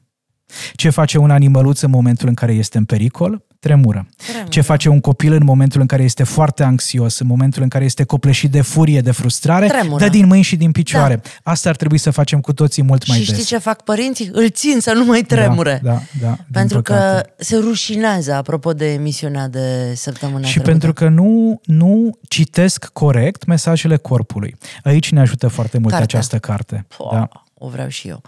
Ce 0.74 0.90
face 0.90 1.18
un 1.18 1.31
animăluț 1.31 1.81
în 1.81 1.90
momentul 1.90 2.28
în 2.28 2.35
care 2.35 2.52
este 2.52 2.78
în 2.78 2.85
pericol? 2.85 3.44
Tremură. 3.62 4.07
Tremură. 4.16 4.48
Ce 4.48 4.61
face 4.61 4.88
un 4.88 5.01
copil 5.01 5.33
în 5.33 5.44
momentul 5.44 5.81
în 5.81 5.87
care 5.87 6.03
este 6.03 6.25
foarte 6.25 6.62
anxios, 6.62 7.18
în 7.18 7.27
momentul 7.27 7.62
în 7.62 7.68
care 7.68 7.85
este 7.85 8.05
copleșit 8.05 8.51
de 8.51 8.61
furie, 8.61 9.01
de 9.01 9.11
frustrare, 9.11 9.66
Tremură. 9.66 10.05
dă 10.05 10.11
din 10.11 10.27
mâini 10.27 10.42
și 10.42 10.57
din 10.57 10.72
picioare. 10.72 11.14
Da. 11.14 11.51
Asta 11.51 11.68
ar 11.68 11.77
trebui 11.77 11.98
să 11.98 12.11
facem 12.11 12.40
cu 12.40 12.53
toții 12.53 12.83
mult 12.83 13.07
mai 13.09 13.18
și 13.18 13.25
des. 13.27 13.35
Și 13.37 13.42
știi 13.42 13.57
ce 13.57 13.62
fac 13.62 13.83
părinții? 13.83 14.29
Îl 14.33 14.51
țin 14.51 14.81
să 14.81 14.92
nu 14.92 15.05
mai 15.05 15.22
tremure. 15.22 15.81
Da, 15.83 15.92
da, 15.92 16.27
da 16.29 16.37
pentru 16.53 16.83
că 16.83 17.22
se 17.37 17.57
rușinează, 17.57 18.33
apropo 18.35 18.72
de 18.72 18.92
emisiunea 18.92 19.48
de 19.48 19.92
săptămâna 19.94 20.46
Și 20.46 20.53
trecută. 20.53 20.70
pentru 20.70 20.92
că 20.92 21.09
nu, 21.09 21.61
nu 21.64 22.18
citesc 22.29 22.85
corect 22.92 23.44
mesajele 23.44 23.96
corpului. 23.96 24.57
Aici 24.83 25.11
ne 25.12 25.20
ajută 25.20 25.48
foarte 25.48 25.79
mult 25.79 25.90
Cartea. 25.94 26.18
această 26.18 26.38
carte. 26.38 26.87
Po. 26.96 27.09
Da 27.12 27.29
o 27.64 27.68
vreau 27.68 27.88
și 27.88 28.09
eu. 28.09 28.22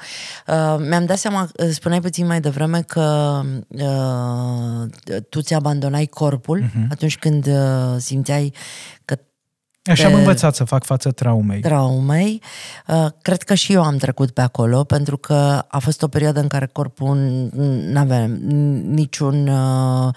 Uh, 0.46 0.76
mi-am 0.88 1.04
dat 1.04 1.18
seama, 1.18 1.48
uh, 1.56 1.68
spuneai 1.70 2.00
puțin 2.00 2.26
mai 2.26 2.40
devreme 2.40 2.82
că 2.82 3.40
uh, 3.68 5.20
tu 5.28 5.40
ți 5.40 5.54
abandonai 5.54 6.06
corpul 6.06 6.62
uh-huh. 6.62 6.90
atunci 6.90 7.18
când 7.18 7.46
uh, 7.46 7.96
simțeai 7.98 8.54
că 9.04 9.18
Așa 9.90 10.06
am 10.06 10.14
învățat 10.14 10.54
să 10.54 10.64
fac 10.64 10.84
față 10.84 11.10
traumei. 11.10 11.60
Traumei. 11.60 12.42
Uh, 12.86 13.06
cred 13.22 13.42
că 13.42 13.54
și 13.54 13.72
eu 13.72 13.82
am 13.82 13.96
trecut 13.96 14.30
pe 14.30 14.40
acolo, 14.40 14.84
pentru 14.84 15.16
că 15.16 15.64
a 15.68 15.78
fost 15.78 16.02
o 16.02 16.08
perioadă 16.08 16.40
în 16.40 16.46
care 16.46 16.66
corpul 16.72 17.16
nu 17.90 17.98
avea 17.98 18.26
niciun, 18.86 19.48
uh, 19.48 20.08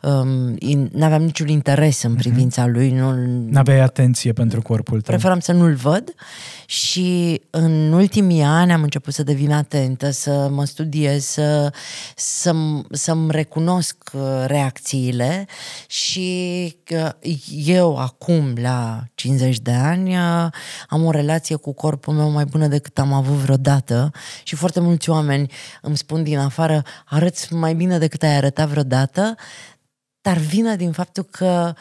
um, 0.00 0.56
n-aveam 0.92 1.22
niciun 1.22 1.48
interes 1.48 2.02
în 2.02 2.10
mhm. 2.10 2.20
privința 2.20 2.66
lui. 2.66 2.90
Nu 2.90 3.58
aveai 3.58 3.80
atenție 3.80 4.32
pentru 4.32 4.62
corpul 4.62 5.00
tău. 5.00 5.14
Preferam 5.14 5.40
să 5.40 5.52
nu-l 5.52 5.74
văd 5.74 6.14
și 6.72 7.40
în 7.50 7.92
ultimii 7.92 8.42
ani 8.42 8.72
am 8.72 8.82
început 8.82 9.14
să 9.14 9.22
devin 9.22 9.52
atentă, 9.52 10.10
să 10.10 10.48
mă 10.50 10.64
studiez, 10.64 11.24
să, 11.24 11.72
să, 12.16 12.54
să-mi 12.90 13.30
recunosc 13.30 13.96
uh, 14.12 14.22
reacțiile. 14.46 15.46
Și 15.86 16.76
că 16.84 17.16
eu 17.64 17.96
acum, 17.96 18.54
la 18.60 19.02
50 19.14 19.58
de 19.58 19.72
ani, 19.72 20.16
uh, 20.16 20.46
am 20.88 21.04
o 21.04 21.10
relație 21.10 21.56
cu 21.56 21.72
corpul 21.72 22.14
meu 22.14 22.30
mai 22.30 22.44
bună 22.44 22.66
decât 22.66 22.98
am 22.98 23.12
avut 23.12 23.36
vreodată. 23.36 24.10
Și 24.42 24.56
foarte 24.56 24.80
mulți 24.80 25.10
oameni 25.10 25.50
îmi 25.82 25.96
spun 25.96 26.22
din 26.22 26.38
afară, 26.38 26.82
arăți 27.04 27.54
mai 27.54 27.74
bine 27.74 27.98
decât 27.98 28.22
ai 28.22 28.36
arătat 28.36 28.68
vreodată, 28.68 29.34
dar 30.20 30.36
vine 30.36 30.76
din 30.76 30.92
faptul 30.92 31.24
că 31.24 31.74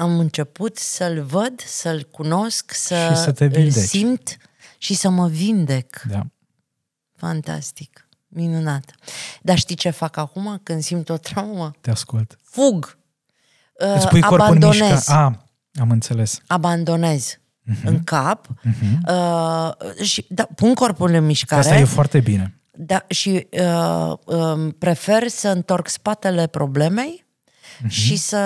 am 0.00 0.18
început 0.18 0.76
să-l 0.76 1.22
văd, 1.22 1.60
să-l 1.60 2.08
cunosc, 2.10 2.72
să, 2.74 3.08
și 3.08 3.16
să 3.16 3.32
te 3.32 3.44
îl 3.44 3.70
simt 3.70 4.36
și 4.78 4.94
să 4.94 5.08
mă 5.08 5.28
vindec. 5.28 6.02
Da. 6.08 6.26
Fantastic. 7.16 8.08
Minunat. 8.28 8.94
Dar 9.42 9.58
știi 9.58 9.76
ce 9.76 9.90
fac 9.90 10.16
acum 10.16 10.60
când 10.62 10.82
simt 10.82 11.08
o 11.08 11.16
traumă? 11.16 11.70
Te 11.80 11.90
ascult. 11.90 12.38
Fug. 12.42 12.98
Îți 13.72 14.08
pui 14.08 14.20
corpul 14.20 14.40
abandonez. 14.40 14.80
în 14.80 14.86
mișcă. 14.86 15.12
Ah, 15.12 15.32
am 15.80 15.90
înțeles. 15.90 16.40
Abandonez 16.46 17.34
uh-huh. 17.34 17.84
în 17.84 18.04
cap 18.04 18.46
uh-huh. 18.46 19.08
uh, 19.08 20.02
și 20.02 20.26
da, 20.28 20.48
pun 20.54 20.74
corpul 20.74 21.14
în 21.14 21.26
mișcare. 21.26 21.60
Asta 21.60 21.76
e 21.76 21.84
foarte 21.84 22.20
bine. 22.20 22.54
Da, 22.70 23.04
și 23.08 23.46
uh, 23.50 24.12
uh, 24.24 24.74
prefer 24.78 25.28
să 25.28 25.48
întorc 25.48 25.88
spatele 25.88 26.46
problemei 26.46 27.24
uh-huh. 27.84 27.88
și 27.88 28.16
să 28.16 28.38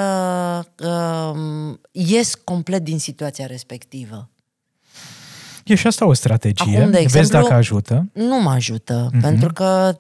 uh, 0.79 1.75
ies 1.91 2.35
complet 2.35 2.83
din 2.85 2.99
situația 2.99 3.47
respectivă. 3.47 4.29
E 5.65 5.75
și 5.75 5.87
asta 5.87 6.07
o 6.07 6.13
strategie. 6.13 6.79
Acum, 6.79 6.91
de 6.91 6.99
exemplu, 6.99 7.19
Vezi 7.19 7.31
dacă 7.31 7.53
ajută. 7.53 8.11
Nu 8.13 8.41
mă 8.41 8.51
ajută, 8.51 9.09
uh-huh. 9.09 9.21
pentru 9.21 9.53
că 9.53 9.99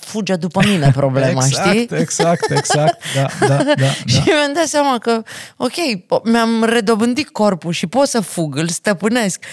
fuge 0.00 0.36
după 0.36 0.62
mine 0.66 0.90
problema, 0.90 1.44
exact, 1.46 1.68
știi? 1.68 1.88
Exact, 1.98 2.50
exact, 2.50 3.02
da, 3.14 3.46
da, 3.46 3.62
da, 3.64 3.74
da. 3.84 3.86
și 4.06 4.22
mi-am 4.24 4.52
dat 4.54 4.66
seama 4.66 4.98
că, 4.98 5.22
ok, 5.56 5.72
mi-am 6.24 6.64
redobândit 6.64 7.28
corpul 7.28 7.72
și 7.72 7.86
pot 7.86 8.08
să 8.08 8.20
fug, 8.20 8.56
îl 8.56 8.68
stăpânesc, 8.68 9.44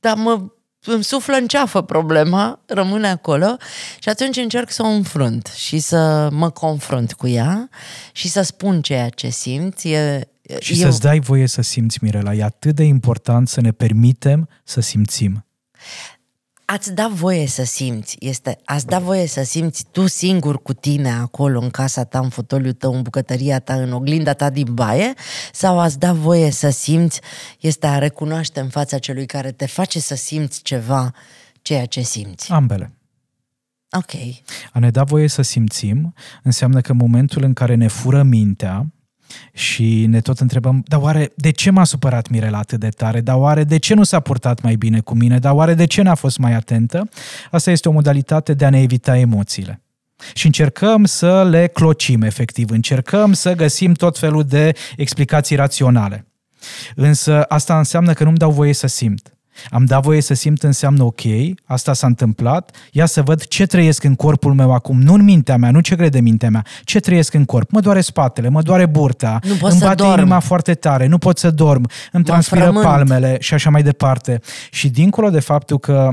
dar 0.00 0.14
mă 0.14 0.42
îmi 0.86 1.04
suflă 1.04 1.36
în 1.36 1.46
ceafă 1.46 1.82
problema, 1.82 2.60
rămâne 2.66 3.08
acolo 3.08 3.56
și 3.98 4.08
atunci 4.08 4.36
încerc 4.36 4.70
să 4.70 4.82
o 4.82 4.86
înfrunt 4.86 5.52
și 5.56 5.78
să 5.78 6.28
mă 6.32 6.50
confrunt 6.50 7.12
cu 7.12 7.26
ea 7.26 7.68
și 8.12 8.28
să 8.28 8.42
spun 8.42 8.82
ceea 8.82 9.08
ce 9.08 9.28
simt. 9.28 9.82
E, 9.82 10.20
și 10.58 10.80
eu... 10.80 10.90
să-ți 10.90 11.00
dai 11.00 11.20
voie 11.20 11.46
să 11.46 11.62
simți, 11.62 11.98
Mirela. 12.00 12.34
E 12.34 12.42
atât 12.42 12.74
de 12.74 12.84
important 12.84 13.48
să 13.48 13.60
ne 13.60 13.72
permitem 13.72 14.48
să 14.64 14.80
simțim 14.80 15.46
ați 16.66 16.94
da 16.94 17.08
voie 17.08 17.46
să 17.46 17.64
simți, 17.64 18.16
este 18.20 18.58
ați 18.64 18.86
da 18.86 18.98
voie 18.98 19.26
să 19.26 19.42
simți 19.42 19.84
tu 19.90 20.06
singur 20.06 20.62
cu 20.62 20.72
tine 20.72 21.10
acolo 21.10 21.60
în 21.60 21.70
casa 21.70 22.04
ta, 22.04 22.18
în 22.18 22.28
fotoliul 22.28 22.72
tău, 22.72 22.94
în 22.94 23.02
bucătăria 23.02 23.58
ta, 23.58 23.74
în 23.74 23.92
oglinda 23.92 24.32
ta 24.32 24.50
din 24.50 24.74
baie 24.74 25.14
sau 25.52 25.78
ați 25.78 25.98
da 25.98 26.12
voie 26.12 26.50
să 26.50 26.70
simți 26.70 27.20
este 27.60 27.86
a 27.86 27.98
recunoaște 27.98 28.60
în 28.60 28.68
fața 28.68 28.98
celui 28.98 29.26
care 29.26 29.52
te 29.52 29.66
face 29.66 30.00
să 30.00 30.14
simți 30.14 30.62
ceva, 30.62 31.12
ceea 31.62 31.86
ce 31.86 32.00
simți. 32.00 32.50
Ambele. 32.52 32.96
Ok. 33.90 34.12
A 34.72 34.78
ne 34.78 34.90
da 34.90 35.04
voie 35.04 35.28
să 35.28 35.42
simțim 35.42 36.14
înseamnă 36.42 36.80
că 36.80 36.92
în 36.92 36.98
momentul 36.98 37.42
în 37.42 37.52
care 37.52 37.74
ne 37.74 37.88
fură 37.88 38.22
mintea, 38.22 38.86
și 39.52 40.06
ne 40.06 40.20
tot 40.20 40.38
întrebăm, 40.38 40.82
dar 40.86 41.00
oare 41.00 41.32
de 41.34 41.50
ce 41.50 41.70
m-a 41.70 41.84
supărat 41.84 42.28
Mirela 42.28 42.58
atât 42.58 42.80
de 42.80 42.88
tare? 42.88 43.20
Dar 43.20 43.36
oare 43.36 43.64
de 43.64 43.76
ce 43.76 43.94
nu 43.94 44.02
s-a 44.02 44.20
purtat 44.20 44.62
mai 44.62 44.74
bine 44.74 45.00
cu 45.00 45.14
mine? 45.14 45.38
Dar 45.38 45.52
oare 45.52 45.74
de 45.74 45.84
ce 45.84 46.02
n-a 46.02 46.14
fost 46.14 46.38
mai 46.38 46.52
atentă? 46.52 47.08
Asta 47.50 47.70
este 47.70 47.88
o 47.88 47.92
modalitate 47.92 48.54
de 48.54 48.64
a 48.64 48.70
ne 48.70 48.82
evita 48.82 49.16
emoțiile. 49.16 49.80
Și 50.34 50.46
încercăm 50.46 51.04
să 51.04 51.44
le 51.44 51.66
clocim, 51.66 52.22
efectiv. 52.22 52.70
Încercăm 52.70 53.32
să 53.32 53.54
găsim 53.54 53.92
tot 53.92 54.18
felul 54.18 54.44
de 54.44 54.72
explicații 54.96 55.56
raționale. 55.56 56.26
Însă 56.94 57.42
asta 57.42 57.78
înseamnă 57.78 58.12
că 58.12 58.24
nu-mi 58.24 58.36
dau 58.36 58.50
voie 58.50 58.72
să 58.72 58.86
simt. 58.86 59.35
Am 59.70 59.84
dat 59.84 60.02
voie 60.02 60.20
să 60.20 60.34
simt 60.34 60.62
înseamnă 60.62 61.02
ok, 61.02 61.20
asta 61.64 61.92
s-a 61.92 62.06
întâmplat, 62.06 62.76
ia 62.92 63.06
să 63.06 63.22
văd 63.22 63.44
ce 63.46 63.66
trăiesc 63.66 64.04
în 64.04 64.14
corpul 64.14 64.54
meu 64.54 64.72
acum, 64.72 65.00
nu 65.00 65.14
în 65.14 65.24
mintea 65.24 65.56
mea, 65.56 65.70
nu 65.70 65.80
ce 65.80 65.94
crede 65.96 66.20
mintea 66.20 66.50
mea, 66.50 66.64
ce 66.84 67.00
trăiesc 67.00 67.34
în 67.34 67.44
corp. 67.44 67.70
Mă 67.70 67.80
doare 67.80 68.00
spatele, 68.00 68.48
mă 68.48 68.62
doare 68.62 68.86
burta, 68.86 69.38
Nu 69.42 69.54
pot 69.54 69.70
îmi 69.70 69.80
să 69.80 69.86
bate 69.86 70.02
dorm. 70.02 70.18
inima 70.18 70.38
foarte 70.38 70.74
tare, 70.74 71.06
nu 71.06 71.18
pot 71.18 71.38
să 71.38 71.50
dorm, 71.50 71.86
îmi 72.12 72.24
transpiră 72.24 72.60
frământ. 72.60 72.84
palmele 72.84 73.36
și 73.40 73.54
așa 73.54 73.70
mai 73.70 73.82
departe. 73.82 74.40
Și 74.70 74.88
dincolo 74.88 75.30
de 75.30 75.40
faptul 75.40 75.78
că 75.78 76.10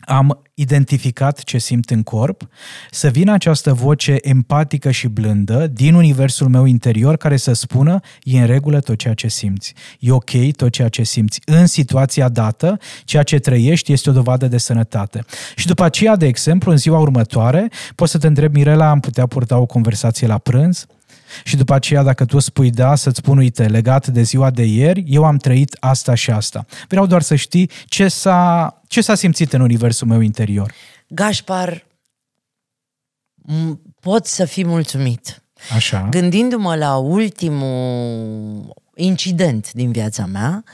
am 0.00 0.42
identificat 0.54 1.42
ce 1.42 1.58
simt 1.58 1.90
în 1.90 2.02
corp, 2.02 2.48
să 2.90 3.08
vină 3.08 3.32
această 3.32 3.72
voce 3.72 4.16
empatică 4.20 4.90
și 4.90 5.08
blândă 5.08 5.66
din 5.66 5.94
universul 5.94 6.48
meu 6.48 6.64
interior 6.64 7.16
care 7.16 7.36
să 7.36 7.52
spună 7.52 8.00
e 8.22 8.40
în 8.40 8.46
regulă 8.46 8.80
tot 8.80 8.98
ceea 8.98 9.14
ce 9.14 9.28
simți. 9.28 9.74
E 9.98 10.12
ok 10.12 10.30
tot 10.56 10.70
ceea 10.70 10.88
ce 10.88 11.02
simți. 11.02 11.40
În 11.44 11.66
situația 11.66 12.28
dată, 12.28 12.78
ceea 13.04 13.22
ce 13.22 13.38
trăiești 13.38 13.92
este 13.92 14.10
o 14.10 14.12
dovadă 14.12 14.46
de 14.48 14.58
sănătate. 14.58 15.24
Și 15.56 15.66
după 15.66 15.84
aceea, 15.84 16.16
de 16.16 16.26
exemplu, 16.26 16.70
în 16.70 16.76
ziua 16.76 16.98
următoare, 16.98 17.70
poți 17.94 18.10
să 18.10 18.18
te 18.18 18.26
întrebi, 18.26 18.56
Mirela, 18.58 18.90
am 18.90 19.00
putea 19.00 19.26
purta 19.26 19.58
o 19.58 19.66
conversație 19.66 20.26
la 20.26 20.38
prânz? 20.38 20.86
Și 21.44 21.56
după 21.56 21.74
aceea, 21.74 22.02
dacă 22.02 22.24
tu 22.24 22.38
spui 22.38 22.70
da, 22.70 22.94
să-ți 22.94 23.16
spun, 23.18 23.38
uite, 23.38 23.66
legat 23.66 24.06
de 24.06 24.22
ziua 24.22 24.50
de 24.50 24.64
ieri, 24.64 25.04
eu 25.06 25.24
am 25.24 25.36
trăit 25.36 25.76
asta 25.80 26.14
și 26.14 26.30
asta. 26.30 26.66
Vreau 26.88 27.06
doar 27.06 27.22
să 27.22 27.34
știi 27.34 27.70
ce 27.86 28.08
s-a, 28.08 28.74
ce 28.88 29.00
s-a 29.00 29.14
simțit 29.14 29.52
în 29.52 29.60
universul 29.60 30.06
meu 30.06 30.20
interior. 30.20 30.72
Gașpar, 31.08 31.86
m- 33.50 33.78
pot 34.00 34.26
să 34.26 34.44
fii 34.44 34.64
mulțumit. 34.64 35.42
Așa. 35.74 36.06
Gândindu-mă 36.10 36.74
la 36.76 36.96
ultimul 36.96 38.74
incident 38.94 39.72
din 39.72 39.92
viața 39.92 40.26
mea, 40.26 40.64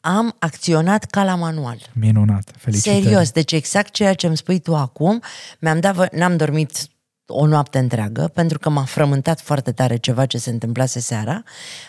am 0.00 0.36
acționat 0.38 1.04
ca 1.04 1.24
la 1.24 1.34
manual. 1.34 1.78
Minunat. 1.92 2.50
Felicitări. 2.56 3.02
Serios, 3.02 3.30
deci 3.30 3.52
exact 3.52 3.92
ceea 3.92 4.14
ce 4.14 4.26
îmi 4.26 4.36
spui 4.36 4.58
tu 4.58 4.76
acum, 4.76 5.22
mi-am 5.58 5.80
dat, 5.80 5.94
vă- 5.94 6.08
n-am 6.12 6.36
dormit 6.36 6.88
o 7.26 7.46
noapte 7.46 7.78
întreagă, 7.78 8.30
pentru 8.34 8.58
că 8.58 8.68
m-a 8.68 8.84
frământat 8.84 9.40
foarte 9.40 9.72
tare 9.72 9.96
ceva 9.96 10.26
ce 10.26 10.38
se 10.38 10.50
întâmplase 10.50 11.00
seara, 11.00 11.42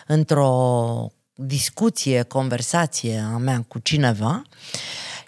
într-o 0.06 1.10
discuție, 1.34 2.22
conversație 2.22 3.18
a 3.32 3.36
mea 3.36 3.64
cu 3.68 3.78
cineva 3.78 4.42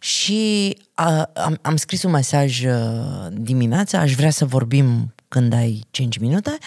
și 0.00 0.76
a, 0.94 1.30
am, 1.34 1.58
am 1.62 1.76
scris 1.76 2.02
un 2.02 2.10
mesaj 2.10 2.64
uh, 2.64 3.26
dimineața, 3.30 3.98
aș 3.98 4.14
vrea 4.14 4.30
să 4.30 4.44
vorbim 4.44 5.14
când 5.28 5.52
ai 5.52 5.86
5 5.90 6.18
minute. 6.18 6.58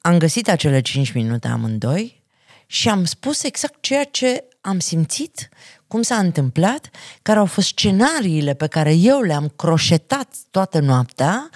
Am 0.00 0.18
găsit 0.18 0.48
acele 0.48 0.80
5 0.80 1.12
minute 1.12 1.48
amândoi 1.48 2.22
și 2.66 2.88
am 2.88 3.04
spus 3.04 3.42
exact 3.42 3.74
ceea 3.80 4.04
ce 4.04 4.44
am 4.60 4.78
simțit, 4.78 5.48
cum 5.86 6.02
s-a 6.02 6.16
întâmplat, 6.16 6.90
care 7.22 7.38
au 7.38 7.46
fost 7.46 7.66
scenariile 7.66 8.54
pe 8.54 8.66
care 8.66 8.94
eu 8.94 9.20
le-am 9.20 9.52
croșetat 9.56 10.28
toată 10.50 10.78
noaptea 10.78 11.50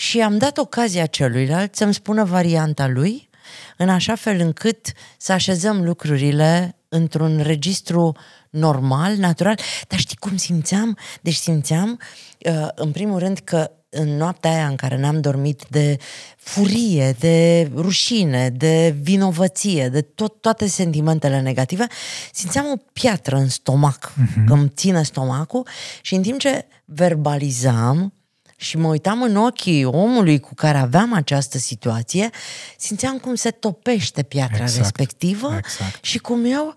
și 0.00 0.20
am 0.20 0.38
dat 0.38 0.58
ocazia 0.58 1.06
celuilalt 1.06 1.74
să-mi 1.76 1.94
spună 1.94 2.24
varianta 2.24 2.88
lui, 2.88 3.28
în 3.76 3.88
așa 3.88 4.14
fel 4.14 4.40
încât 4.40 4.92
să 5.18 5.32
așezăm 5.32 5.84
lucrurile 5.84 6.76
într-un 6.88 7.40
registru 7.42 8.16
normal, 8.50 9.16
natural. 9.16 9.58
Dar 9.88 9.98
știi 9.98 10.16
cum 10.16 10.36
simțeam? 10.36 10.98
Deci 11.20 11.34
simțeam, 11.34 12.00
uh, 12.46 12.68
în 12.74 12.90
primul 12.90 13.18
rând, 13.18 13.38
că 13.38 13.70
în 13.88 14.16
noaptea 14.16 14.50
aia 14.50 14.66
în 14.66 14.76
care 14.76 14.98
n-am 14.98 15.20
dormit 15.20 15.62
de 15.68 15.96
furie, 16.36 17.16
de 17.18 17.70
rușine, 17.74 18.50
de 18.50 18.96
vinovăție, 19.00 19.88
de 19.88 20.00
tot, 20.00 20.40
toate 20.40 20.66
sentimentele 20.66 21.40
negative, 21.40 21.86
simțeam 22.32 22.66
o 22.66 22.76
piatră 22.92 23.36
în 23.36 23.48
stomac, 23.48 24.12
uh-huh. 24.12 24.44
că 24.46 24.52
îmi 24.52 24.72
ține 24.74 25.02
stomacul 25.02 25.66
și 26.02 26.14
în 26.14 26.22
timp 26.22 26.38
ce 26.38 26.66
verbalizam 26.84 28.12
și 28.60 28.76
mă 28.76 28.88
uitam 28.88 29.22
în 29.22 29.36
ochii 29.36 29.84
omului 29.84 30.40
cu 30.40 30.54
care 30.54 30.78
aveam 30.78 31.12
această 31.12 31.58
situație, 31.58 32.30
simțeam 32.78 33.18
cum 33.18 33.34
se 33.34 33.50
topește 33.50 34.22
piatra 34.22 34.62
Exact, 34.62 34.78
respectivă 34.78 35.54
exact. 35.56 36.04
și 36.04 36.18
cum 36.18 36.44
eu 36.44 36.74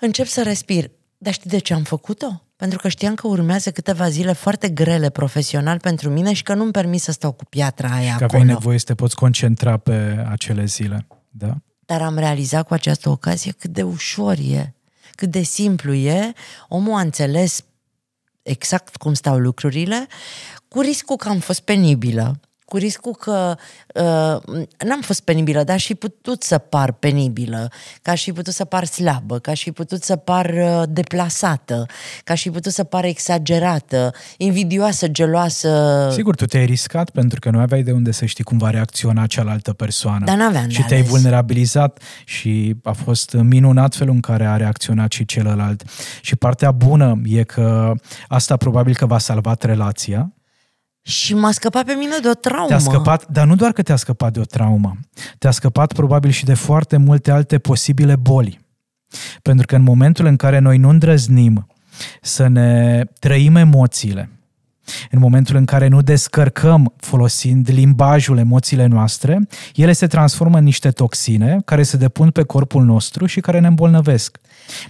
încep 0.00 0.26
să 0.26 0.42
respir. 0.42 0.90
Dar 1.18 1.32
știi 1.32 1.50
de 1.50 1.58
ce 1.58 1.74
am 1.74 1.82
făcut-o? 1.82 2.42
Pentru 2.56 2.78
că 2.78 2.88
știam 2.88 3.14
că 3.14 3.26
urmează 3.26 3.70
câteva 3.70 4.08
zile 4.08 4.32
foarte 4.32 4.68
grele 4.68 5.10
profesional 5.10 5.78
pentru 5.78 6.10
mine 6.10 6.32
și 6.32 6.42
că 6.42 6.54
nu-mi 6.54 6.70
permis 6.70 7.02
să 7.02 7.12
stau 7.12 7.32
cu 7.32 7.44
piatra 7.44 7.88
aia 7.88 8.16
Că 8.16 8.24
acolo. 8.24 8.26
aveai 8.40 8.44
nevoie 8.44 8.78
să 8.78 8.84
te 8.84 8.94
poți 8.94 9.14
concentra 9.14 9.76
pe 9.76 10.24
acele 10.30 10.64
zile. 10.64 11.06
Da? 11.28 11.54
Dar 11.86 12.02
am 12.02 12.18
realizat 12.18 12.66
cu 12.66 12.74
această 12.74 13.08
ocazie 13.08 13.52
cât 13.52 13.70
de 13.70 13.82
ușor 13.82 14.36
e, 14.38 14.74
cât 15.14 15.30
de 15.30 15.42
simplu 15.42 15.92
e. 15.92 16.32
Omul 16.68 16.94
a 16.94 17.00
înțeles 17.00 17.64
exact 18.42 18.96
cum 18.96 19.14
stau 19.14 19.38
lucrurile, 19.38 20.06
cu 20.74 20.80
riscul 20.80 21.16
că 21.16 21.28
am 21.28 21.38
fost 21.38 21.60
penibilă, 21.60 22.40
cu 22.64 22.76
riscul 22.76 23.12
că 23.12 23.54
uh, 23.94 24.64
n-am 24.86 25.00
fost 25.00 25.20
penibilă, 25.20 25.64
dar 25.64 25.74
aș 25.74 25.86
fi 25.86 25.94
putut 25.94 26.42
să 26.42 26.58
par 26.58 26.92
penibilă, 26.92 27.70
că 28.02 28.10
aș 28.10 28.22
fi 28.22 28.32
putut 28.32 28.54
să 28.54 28.64
par 28.64 28.84
slabă, 28.84 29.38
că 29.38 29.50
aș 29.50 29.62
fi 29.62 29.72
putut 29.72 30.02
să 30.02 30.16
par 30.16 30.46
uh, 30.46 30.82
deplasată, 30.88 31.86
că 32.24 32.32
aș 32.32 32.42
fi 32.42 32.50
putut 32.50 32.72
să 32.72 32.84
par 32.84 33.04
exagerată, 33.04 34.14
invidioasă, 34.36 35.08
geloasă. 35.08 36.08
Sigur, 36.12 36.34
tu 36.34 36.44
te-ai 36.44 36.64
riscat 36.64 37.10
pentru 37.10 37.40
că 37.40 37.50
nu 37.50 37.58
aveai 37.58 37.82
de 37.82 37.92
unde 37.92 38.10
să 38.10 38.24
știi 38.24 38.44
cum 38.44 38.58
va 38.58 38.70
reacționa 38.70 39.26
cealaltă 39.26 39.72
persoană. 39.72 40.24
Dar 40.24 40.36
n-aveam 40.36 40.66
de 40.66 40.72
Și 40.72 40.82
te-ai 40.82 40.98
ales. 41.00 41.10
vulnerabilizat 41.10 42.02
și 42.24 42.76
a 42.82 42.92
fost 42.92 43.32
minunat 43.32 43.94
felul 43.94 44.14
în 44.14 44.20
care 44.20 44.46
a 44.46 44.56
reacționat 44.56 45.12
și 45.12 45.24
celălalt. 45.24 45.82
Și 46.20 46.36
partea 46.36 46.70
bună 46.70 47.20
e 47.24 47.42
că 47.42 47.92
asta 48.28 48.56
probabil 48.56 48.94
că 48.94 49.06
v-a 49.06 49.18
salvat 49.18 49.62
relația, 49.62 50.32
Și 51.02 51.34
m-a 51.34 51.50
scăpat 51.50 51.84
pe 51.84 51.92
mine 51.92 52.18
de 52.22 52.28
o 52.28 52.34
traumă. 52.34 52.66
Te-a 52.66 52.78
scăpat, 52.78 53.26
dar 53.26 53.46
nu 53.46 53.54
doar 53.54 53.72
că 53.72 53.82
te-a 53.82 53.96
scăpat 53.96 54.32
de 54.32 54.40
o 54.40 54.44
traumă, 54.44 54.96
te-a 55.38 55.50
scăpat 55.50 55.92
probabil 55.92 56.30
și 56.30 56.44
de 56.44 56.54
foarte 56.54 56.96
multe 56.96 57.30
alte 57.30 57.58
posibile 57.58 58.16
boli. 58.16 58.60
Pentru 59.42 59.66
că 59.66 59.76
în 59.76 59.82
momentul 59.82 60.26
în 60.26 60.36
care 60.36 60.58
noi 60.58 60.78
nu 60.78 60.88
îndrăznim 60.88 61.66
să 62.20 62.46
ne 62.46 63.02
trăim 63.18 63.56
emoțiile, 63.56 64.30
în 65.10 65.18
momentul 65.18 65.56
în 65.56 65.64
care 65.64 65.88
nu 65.88 66.02
descărcăm 66.02 66.94
folosind 66.96 67.70
limbajul 67.70 68.38
emoțiile 68.38 68.86
noastre, 68.86 69.48
ele 69.74 69.92
se 69.92 70.06
transformă 70.06 70.58
în 70.58 70.64
niște 70.64 70.90
toxine 70.90 71.58
care 71.64 71.82
se 71.82 71.96
depun 71.96 72.30
pe 72.30 72.42
corpul 72.42 72.84
nostru 72.84 73.26
și 73.26 73.40
care 73.40 73.60
ne 73.60 73.66
îmbolnăvesc. 73.66 74.38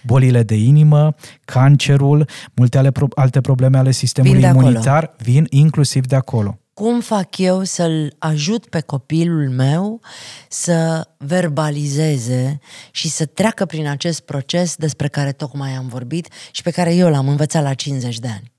Bolile 0.02 0.42
de 0.42 0.54
inimă, 0.54 1.14
cancerul, 1.44 2.28
multe 2.54 2.78
ale 2.78 2.90
pro- 2.90 3.06
alte 3.14 3.40
probleme 3.40 3.78
ale 3.78 3.90
sistemului 3.90 4.36
Vin 4.36 4.46
de 4.46 4.50
acolo. 4.50 4.66
imunitar 4.68 5.14
vin 5.18 5.46
inclusiv 5.50 6.06
de 6.06 6.16
acolo. 6.16 6.58
cum 6.74 7.00
fac 7.00 7.38
eu 7.38 7.62
să-l 7.62 8.14
ajut 8.18 8.66
pe 8.68 8.80
copilul 8.80 9.50
meu 9.50 10.00
să 10.48 11.08
verbalizeze 11.18 12.58
și 12.90 13.08
să 13.08 13.26
treacă 13.26 13.64
prin 13.66 13.86
acest 13.88 14.20
proces 14.20 14.76
despre 14.76 15.08
care 15.08 15.32
tocmai 15.32 15.70
am 15.70 15.88
vorbit 15.88 16.28
și 16.50 16.62
pe 16.62 16.70
care 16.70 16.94
eu 16.94 17.10
l-am 17.10 17.28
învățat 17.28 17.62
la 17.62 17.74
50 17.74 18.18
de 18.18 18.28
ani. 18.28 18.52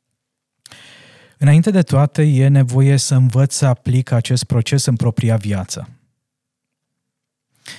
Înainte 1.37 1.71
de 1.71 1.81
toate, 1.81 2.21
e 2.21 2.47
nevoie 2.47 2.97
să 2.97 3.15
învăț 3.15 3.53
să 3.53 3.65
aplic 3.65 4.11
acest 4.11 4.43
proces 4.43 4.85
în 4.85 4.95
propria 4.95 5.35
viață. 5.35 5.89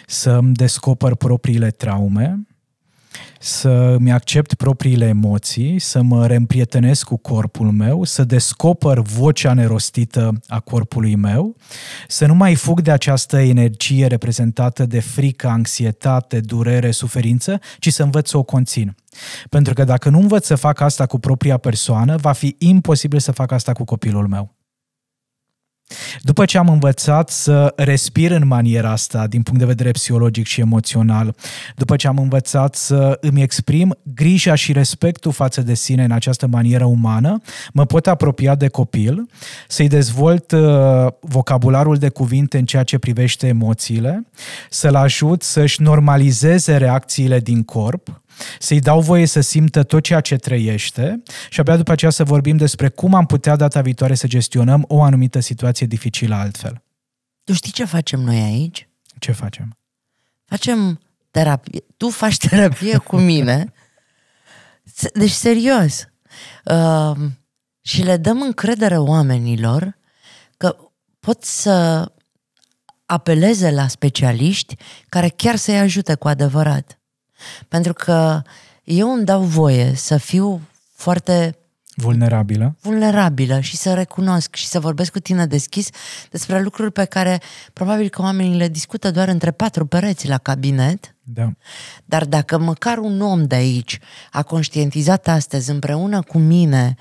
Să-mi 0.06 0.54
descoper 0.54 1.14
propriile 1.14 1.70
traume, 1.70 2.46
să-mi 3.42 4.12
accept 4.12 4.54
propriile 4.54 5.06
emoții, 5.06 5.78
să 5.78 6.02
mă 6.02 6.26
reîmprietenesc 6.26 7.04
cu 7.04 7.16
corpul 7.16 7.70
meu, 7.70 8.04
să 8.04 8.24
descoper 8.24 8.98
vocea 8.98 9.52
nerostită 9.52 10.40
a 10.46 10.60
corpului 10.60 11.14
meu, 11.14 11.56
să 12.08 12.26
nu 12.26 12.34
mai 12.34 12.54
fug 12.54 12.80
de 12.80 12.90
această 12.90 13.38
energie 13.38 14.06
reprezentată 14.06 14.86
de 14.86 15.00
frică, 15.00 15.48
anxietate, 15.48 16.40
durere, 16.40 16.90
suferință, 16.90 17.60
ci 17.78 17.92
să 17.92 18.02
învăț 18.02 18.28
să 18.28 18.36
o 18.36 18.42
conțin. 18.42 18.96
Pentru 19.48 19.74
că 19.74 19.84
dacă 19.84 20.08
nu 20.08 20.18
învăț 20.18 20.46
să 20.46 20.54
fac 20.54 20.80
asta 20.80 21.06
cu 21.06 21.18
propria 21.18 21.56
persoană, 21.56 22.16
va 22.16 22.32
fi 22.32 22.54
imposibil 22.58 23.18
să 23.18 23.32
fac 23.32 23.52
asta 23.52 23.72
cu 23.72 23.84
copilul 23.84 24.28
meu. 24.28 24.54
După 26.20 26.44
ce 26.44 26.58
am 26.58 26.68
învățat 26.68 27.30
să 27.30 27.72
respir 27.76 28.30
în 28.30 28.46
maniera 28.46 28.90
asta, 28.90 29.26
din 29.26 29.42
punct 29.42 29.60
de 29.60 29.66
vedere 29.66 29.90
psihologic 29.90 30.46
și 30.46 30.60
emoțional, 30.60 31.34
după 31.76 31.96
ce 31.96 32.08
am 32.08 32.18
învățat 32.18 32.74
să 32.74 33.18
îmi 33.20 33.42
exprim 33.42 33.96
grija 34.02 34.54
și 34.54 34.72
respectul 34.72 35.32
față 35.32 35.60
de 35.60 35.74
sine 35.74 36.04
în 36.04 36.10
această 36.10 36.46
manieră 36.46 36.84
umană, 36.84 37.40
mă 37.72 37.84
pot 37.84 38.06
apropia 38.06 38.54
de 38.54 38.68
copil, 38.68 39.28
să-i 39.68 39.88
dezvolt 39.88 40.52
uh, 40.52 41.06
vocabularul 41.20 41.96
de 41.96 42.08
cuvinte 42.08 42.58
în 42.58 42.64
ceea 42.64 42.82
ce 42.82 42.98
privește 42.98 43.46
emoțiile, 43.46 44.26
să-l 44.70 44.94
ajut 44.94 45.42
să-și 45.42 45.82
normalizeze 45.82 46.76
reacțiile 46.76 47.40
din 47.40 47.62
corp, 47.62 48.21
să-i 48.58 48.80
dau 48.80 49.00
voie 49.00 49.26
să 49.26 49.40
simtă 49.40 49.82
tot 49.82 50.02
ceea 50.02 50.20
ce 50.20 50.36
trăiește 50.36 51.22
și 51.50 51.60
abia 51.60 51.76
după 51.76 51.92
aceea 51.92 52.10
să 52.10 52.24
vorbim 52.24 52.56
despre 52.56 52.88
cum 52.88 53.14
am 53.14 53.26
putea 53.26 53.56
data 53.56 53.80
viitoare 53.80 54.14
să 54.14 54.26
gestionăm 54.26 54.84
o 54.88 55.02
anumită 55.02 55.40
situație 55.40 55.86
dificilă 55.86 56.34
altfel. 56.34 56.82
Tu 57.44 57.52
știi 57.52 57.72
ce 57.72 57.84
facem 57.84 58.20
noi 58.20 58.40
aici? 58.40 58.88
Ce 59.18 59.32
facem? 59.32 59.76
Facem 60.44 61.00
terapie. 61.30 61.84
Tu 61.96 62.08
faci 62.08 62.36
terapie 62.36 62.96
cu 62.96 63.16
mine. 63.16 63.72
Deci, 65.14 65.30
serios. 65.30 66.08
Uh, 66.64 67.16
și 67.80 68.02
le 68.02 68.16
dăm 68.16 68.42
încredere 68.42 68.98
oamenilor 68.98 69.98
că 70.56 70.76
pot 71.20 71.44
să 71.44 72.06
apeleze 73.06 73.70
la 73.70 73.88
specialiști 73.88 74.76
care 75.08 75.28
chiar 75.28 75.56
să-i 75.56 75.78
ajute 75.78 76.14
cu 76.14 76.28
adevărat. 76.28 77.01
Pentru 77.68 77.92
că 77.92 78.42
eu 78.84 79.12
îmi 79.12 79.24
dau 79.24 79.42
voie 79.42 79.92
să 79.94 80.16
fiu 80.16 80.60
foarte 80.94 81.56
Vulnerabilă. 81.94 82.76
Vulnerabilă 82.80 83.60
și 83.60 83.76
să 83.76 83.94
recunosc 83.94 84.54
și 84.54 84.66
să 84.66 84.80
vorbesc 84.80 85.12
cu 85.12 85.18
tine 85.18 85.46
deschis 85.46 85.88
despre 86.30 86.62
lucruri 86.62 86.92
pe 86.92 87.04
care 87.04 87.40
probabil 87.72 88.08
că 88.08 88.22
oamenii 88.22 88.58
le 88.58 88.68
discută 88.68 89.10
doar 89.10 89.28
între 89.28 89.50
patru 89.50 89.86
pereți 89.86 90.28
la 90.28 90.38
cabinet. 90.38 91.14
Da. 91.22 91.52
Dar 92.04 92.24
dacă 92.24 92.58
măcar 92.58 92.98
un 92.98 93.20
om 93.20 93.44
de 93.44 93.54
aici 93.54 93.98
a 94.30 94.42
conștientizat 94.42 95.28
astăzi 95.28 95.70
împreună 95.70 96.22
cu 96.22 96.38
mine 96.38 96.94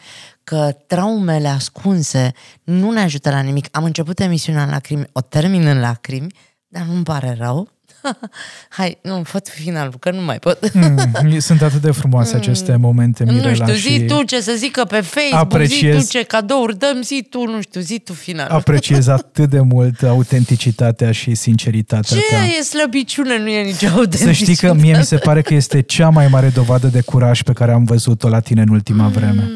că 0.44 0.76
traumele 0.88 1.48
ascunse 1.48 2.34
nu 2.64 2.92
ne 2.92 3.00
ajută 3.00 3.30
la 3.30 3.40
nimic. 3.40 3.68
Am 3.72 3.84
început 3.84 4.20
emisiunea 4.20 4.64
în 4.64 4.70
lacrimi, 4.70 5.06
o 5.12 5.22
termin 5.22 5.66
în 5.66 5.80
lacrimi, 5.80 6.34
dar 6.68 6.84
nu-mi 6.84 7.04
pare 7.04 7.36
rău 7.40 7.70
Hai, 8.78 8.98
nu, 9.02 9.22
fă 9.24 9.40
finalul, 9.44 9.94
că 10.00 10.12
nu 10.12 10.22
mai 10.22 10.40
pot. 10.40 10.74
Mm, 10.74 11.40
sunt 11.40 11.62
atât 11.62 11.82
de 11.82 11.92
frumoase 11.92 12.36
aceste 12.36 12.76
momente, 12.76 13.24
Mirela. 13.24 13.48
Nu 13.48 13.54
știu, 13.54 13.74
zi 13.74 13.90
și 13.90 14.06
tu 14.06 14.24
ce 14.24 14.42
să 14.42 14.54
zică 14.58 14.84
pe 14.84 15.02
Facebook, 15.02 15.42
apreciez, 15.42 16.00
zi 16.00 16.06
tu 16.06 16.18
ce 16.18 16.24
cadouri 16.24 16.78
dăm, 16.78 17.02
zi 17.02 17.28
tu, 17.30 17.46
nu 17.46 17.62
știu, 17.62 17.82
zi 17.82 18.00
tu 18.00 18.14
finalul. 18.14 18.56
Apreciez 18.56 19.08
atât 19.08 19.50
de 19.50 19.60
mult 19.60 20.04
autenticitatea 20.04 21.12
și 21.12 21.36
sinceritatea 21.36 22.18
ce 22.18 22.24
ta. 22.30 22.36
Ce 22.36 22.58
e 22.58 22.62
slăbiciune, 22.64 23.40
nu 23.40 23.48
e 23.48 23.64
nicio 23.64 23.88
autenticitate. 23.88 24.34
Să 24.34 24.44
știi 24.44 24.56
că 24.56 24.74
mie 24.74 24.98
mi 24.98 25.04
se 25.04 25.18
pare 25.18 25.42
că 25.42 25.54
este 25.54 25.82
cea 25.82 26.10
mai 26.10 26.28
mare 26.28 26.48
dovadă 26.48 26.88
de 26.88 27.02
curaj 27.02 27.42
pe 27.42 27.54
care 27.54 27.72
am 27.72 27.84
văzut-o 27.84 28.30
la 28.30 28.40
tine 28.40 28.62
în 28.62 28.70
ultima 28.70 29.04
mm. 29.04 29.12
vreme. 29.12 29.52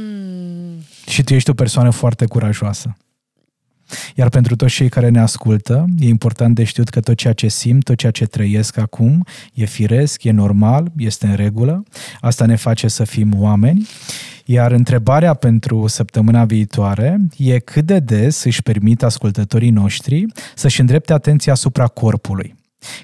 Și 1.07 1.23
tu 1.23 1.33
ești 1.33 1.49
o 1.49 1.53
persoană 1.53 1.89
foarte 1.89 2.25
curajoasă. 2.25 2.95
Iar 4.15 4.29
pentru 4.29 4.55
toți 4.55 4.73
cei 4.73 4.89
care 4.89 5.09
ne 5.09 5.19
ascultă, 5.19 5.85
e 5.99 6.07
important 6.07 6.55
de 6.55 6.63
știut 6.63 6.89
că 6.89 6.99
tot 6.99 7.17
ceea 7.17 7.33
ce 7.33 7.47
simt, 7.47 7.83
tot 7.83 7.97
ceea 7.97 8.11
ce 8.11 8.25
trăiesc 8.25 8.77
acum, 8.77 9.25
e 9.53 9.65
firesc, 9.65 10.23
e 10.23 10.31
normal, 10.31 10.91
este 10.97 11.27
în 11.27 11.35
regulă. 11.35 11.83
Asta 12.19 12.45
ne 12.45 12.55
face 12.55 12.87
să 12.87 13.03
fim 13.03 13.33
oameni. 13.37 13.87
Iar 14.45 14.71
întrebarea 14.71 15.33
pentru 15.33 15.87
săptămâna 15.87 16.45
viitoare 16.45 17.19
e 17.37 17.59
cât 17.59 17.85
de 17.85 17.99
des 17.99 18.43
își 18.43 18.61
permit 18.61 19.03
ascultătorii 19.03 19.69
noștri 19.69 20.25
să-și 20.55 20.79
îndrepte 20.79 21.13
atenția 21.13 21.53
asupra 21.53 21.87
corpului 21.87 22.55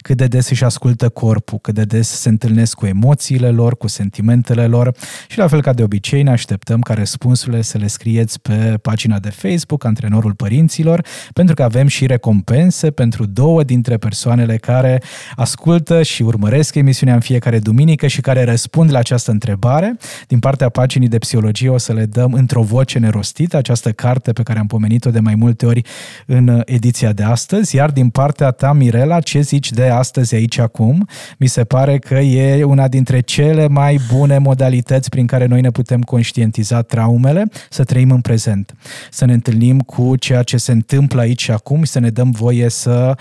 cât 0.01 0.17
de 0.17 0.27
des 0.27 0.49
își 0.49 0.63
ascultă 0.63 1.09
corpul, 1.09 1.59
cât 1.61 1.73
de 1.73 1.83
des 1.83 2.07
se 2.07 2.29
întâlnesc 2.29 2.75
cu 2.75 2.85
emoțiile 2.85 3.49
lor, 3.49 3.77
cu 3.77 3.87
sentimentele 3.87 4.67
lor 4.67 4.95
și 5.27 5.37
la 5.37 5.47
fel 5.47 5.61
ca 5.61 5.73
de 5.73 5.83
obicei 5.83 6.23
ne 6.23 6.31
așteptăm 6.31 6.81
ca 6.81 6.93
răspunsurile 6.93 7.61
să 7.61 7.77
le 7.77 7.87
scrieți 7.87 8.41
pe 8.41 8.77
pagina 8.81 9.19
de 9.19 9.29
Facebook 9.29 9.85
Antrenorul 9.85 10.33
Părinților, 10.33 11.05
pentru 11.33 11.55
că 11.55 11.63
avem 11.63 11.87
și 11.87 12.05
recompense 12.05 12.91
pentru 12.91 13.25
două 13.25 13.63
dintre 13.63 13.97
persoanele 13.97 14.57
care 14.57 15.01
ascultă 15.35 16.03
și 16.03 16.21
urmăresc 16.21 16.75
emisiunea 16.75 17.15
în 17.15 17.21
fiecare 17.21 17.59
duminică 17.59 18.07
și 18.07 18.21
care 18.21 18.43
răspund 18.43 18.91
la 18.91 18.97
această 18.97 19.31
întrebare. 19.31 19.97
Din 20.27 20.39
partea 20.39 20.69
paginii 20.69 21.07
de 21.07 21.17
psihologie 21.17 21.69
o 21.69 21.77
să 21.77 21.93
le 21.93 22.05
dăm 22.05 22.33
într-o 22.33 22.61
voce 22.61 22.99
nerostită 22.99 23.57
această 23.57 23.91
carte 23.91 24.31
pe 24.31 24.43
care 24.43 24.59
am 24.59 24.67
pomenit-o 24.67 25.09
de 25.09 25.19
mai 25.19 25.35
multe 25.35 25.65
ori 25.65 25.81
în 26.25 26.61
ediția 26.65 27.11
de 27.11 27.23
astăzi, 27.23 27.75
iar 27.75 27.91
din 27.91 28.09
partea 28.09 28.51
ta, 28.51 28.73
Mirela, 28.73 29.19
ce 29.19 29.41
zici 29.41 29.70
de 29.71 29.87
astăzi, 29.87 30.35
aici, 30.35 30.57
acum, 30.57 31.07
mi 31.37 31.47
se 31.47 31.63
pare 31.63 31.97
că 31.97 32.15
e 32.15 32.63
una 32.63 32.87
dintre 32.87 33.19
cele 33.19 33.67
mai 33.67 33.99
bune 34.13 34.37
modalități 34.37 35.09
prin 35.09 35.25
care 35.25 35.45
noi 35.45 35.61
ne 35.61 35.71
putem 35.71 36.01
conștientiza 36.01 36.81
traumele, 36.81 37.45
să 37.69 37.83
trăim 37.83 38.11
în 38.11 38.21
prezent, 38.21 38.73
să 39.11 39.25
ne 39.25 39.33
întâlnim 39.33 39.79
cu 39.79 40.15
ceea 40.15 40.43
ce 40.43 40.57
se 40.57 40.71
întâmplă 40.71 41.21
aici 41.21 41.41
și 41.41 41.51
acum 41.51 41.83
și 41.83 41.91
să 41.91 41.99
ne 41.99 42.09
dăm 42.09 42.31
voie 42.31 42.69
să 42.69 43.17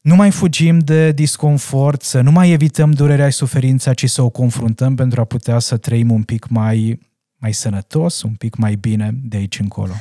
nu 0.00 0.14
mai 0.14 0.30
fugim 0.30 0.78
de 0.78 1.12
disconfort, 1.12 2.02
să 2.02 2.20
nu 2.20 2.30
mai 2.30 2.50
evităm 2.50 2.90
durerea 2.90 3.28
și 3.28 3.36
suferința, 3.36 3.94
ci 3.94 4.10
să 4.10 4.22
o 4.22 4.28
confruntăm 4.28 4.94
pentru 4.94 5.20
a 5.20 5.24
putea 5.24 5.58
să 5.58 5.76
trăim 5.76 6.10
un 6.10 6.22
pic 6.22 6.48
mai, 6.48 6.98
mai 7.36 7.52
sănătos, 7.52 8.22
un 8.22 8.34
pic 8.34 8.56
mai 8.56 8.74
bine 8.74 9.14
de 9.22 9.36
aici 9.36 9.58
încolo. 9.58 9.92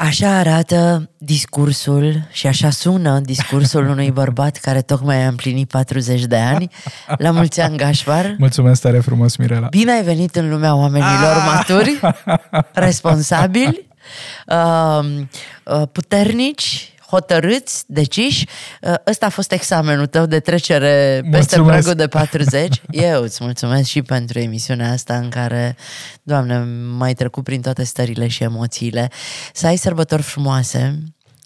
Așa 0.00 0.38
arată 0.38 1.10
discursul 1.16 2.28
și 2.30 2.46
așa 2.46 2.70
sună 2.70 3.20
discursul 3.20 3.88
unui 3.94 4.10
bărbat 4.10 4.56
care 4.56 4.82
tocmai 4.82 5.24
a 5.24 5.28
împlinit 5.28 5.68
40 5.68 6.24
de 6.24 6.36
ani. 6.36 6.70
La 7.16 7.30
mulți 7.30 7.60
ani, 7.60 7.76
Gașpar! 7.76 8.34
Mulțumesc 8.38 8.80
tare 8.80 8.98
frumos, 8.98 9.36
Mirela! 9.36 9.66
Bine 9.66 9.92
ai 9.92 10.02
venit 10.02 10.36
în 10.36 10.50
lumea 10.50 10.74
oamenilor 10.74 11.36
ah! 11.36 11.52
maturi, 11.54 12.00
responsabili, 12.86 13.88
uh, 14.46 15.04
uh, 15.64 15.82
puternici, 15.92 16.94
hotărâți, 17.10 17.84
deciși. 17.86 18.46
Uh, 18.82 18.94
ăsta 19.06 19.26
a 19.26 19.28
fost 19.28 19.52
examenul 19.52 20.06
tău 20.06 20.26
de 20.26 20.40
trecere 20.40 21.20
peste 21.30 21.56
mulțumesc. 21.56 21.82
pragul 21.82 21.94
de 21.94 22.08
40. 22.08 22.82
Eu 22.90 23.22
îți 23.22 23.44
mulțumesc 23.44 23.88
și 23.88 24.02
pentru 24.02 24.38
emisiunea 24.38 24.92
asta 24.92 25.16
în 25.16 25.28
care, 25.28 25.76
Doamne, 26.22 26.58
mai 26.96 27.14
trecut 27.14 27.44
prin 27.44 27.60
toate 27.60 27.84
stările 27.84 28.28
și 28.28 28.42
emoțiile. 28.42 29.10
Să 29.52 29.66
ai 29.66 29.76
sărbători 29.76 30.22
frumoase, 30.22 30.98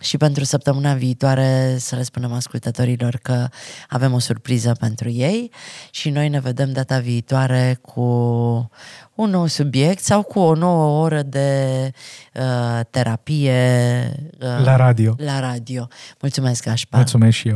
și 0.02 0.16
pentru 0.16 0.44
săptămâna 0.44 0.94
viitoare 0.94 1.76
să 1.78 1.96
le 1.96 2.02
spunem 2.02 2.32
ascultătorilor 2.32 3.18
că 3.22 3.48
avem 3.88 4.12
o 4.12 4.18
surpriză 4.18 4.76
pentru 4.80 5.08
ei 5.08 5.50
și 5.90 6.10
noi 6.10 6.28
ne 6.28 6.40
vedem 6.40 6.72
data 6.72 6.98
viitoare 6.98 7.78
cu 7.82 8.70
un 9.14 9.30
nou 9.30 9.46
subiect 9.46 10.02
sau 10.02 10.22
cu 10.22 10.38
o 10.38 10.54
nouă 10.54 11.02
oră 11.02 11.22
de 11.22 11.90
uh, 12.34 12.80
terapie 12.90 14.12
uh, 14.40 14.64
la 14.64 14.76
radio. 14.76 15.14
La 15.18 15.40
radio. 15.40 15.88
Mulțumesc, 16.20 16.66
Așpa. 16.66 16.96
Mulțumesc 16.96 17.36
și 17.36 17.48
eu. 17.48 17.54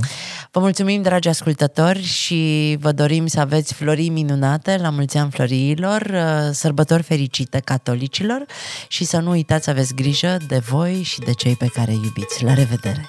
Vă 0.50 0.60
mulțumim, 0.60 1.02
dragi 1.02 1.28
ascultători, 1.28 2.02
și 2.02 2.76
vă 2.80 2.92
dorim 2.92 3.26
să 3.26 3.40
aveți 3.40 3.74
florii 3.74 4.08
minunate 4.08 4.76
la 4.76 4.90
mulți 4.90 5.16
ani 5.16 5.30
floriilor, 5.30 6.00
uh, 6.00 6.48
sărbători 6.52 7.02
fericite 7.02 7.60
catolicilor 7.64 8.44
și 8.88 9.04
să 9.04 9.18
nu 9.18 9.30
uitați 9.30 9.64
să 9.64 9.70
aveți 9.70 9.94
grijă 9.94 10.36
de 10.48 10.58
voi 10.58 11.02
și 11.02 11.18
de 11.18 11.32
cei 11.32 11.54
pe 11.54 11.66
care 11.66 11.90
îi 11.90 12.00
iubiți. 12.04 12.44
La 12.44 12.54
revedere! 12.54 13.08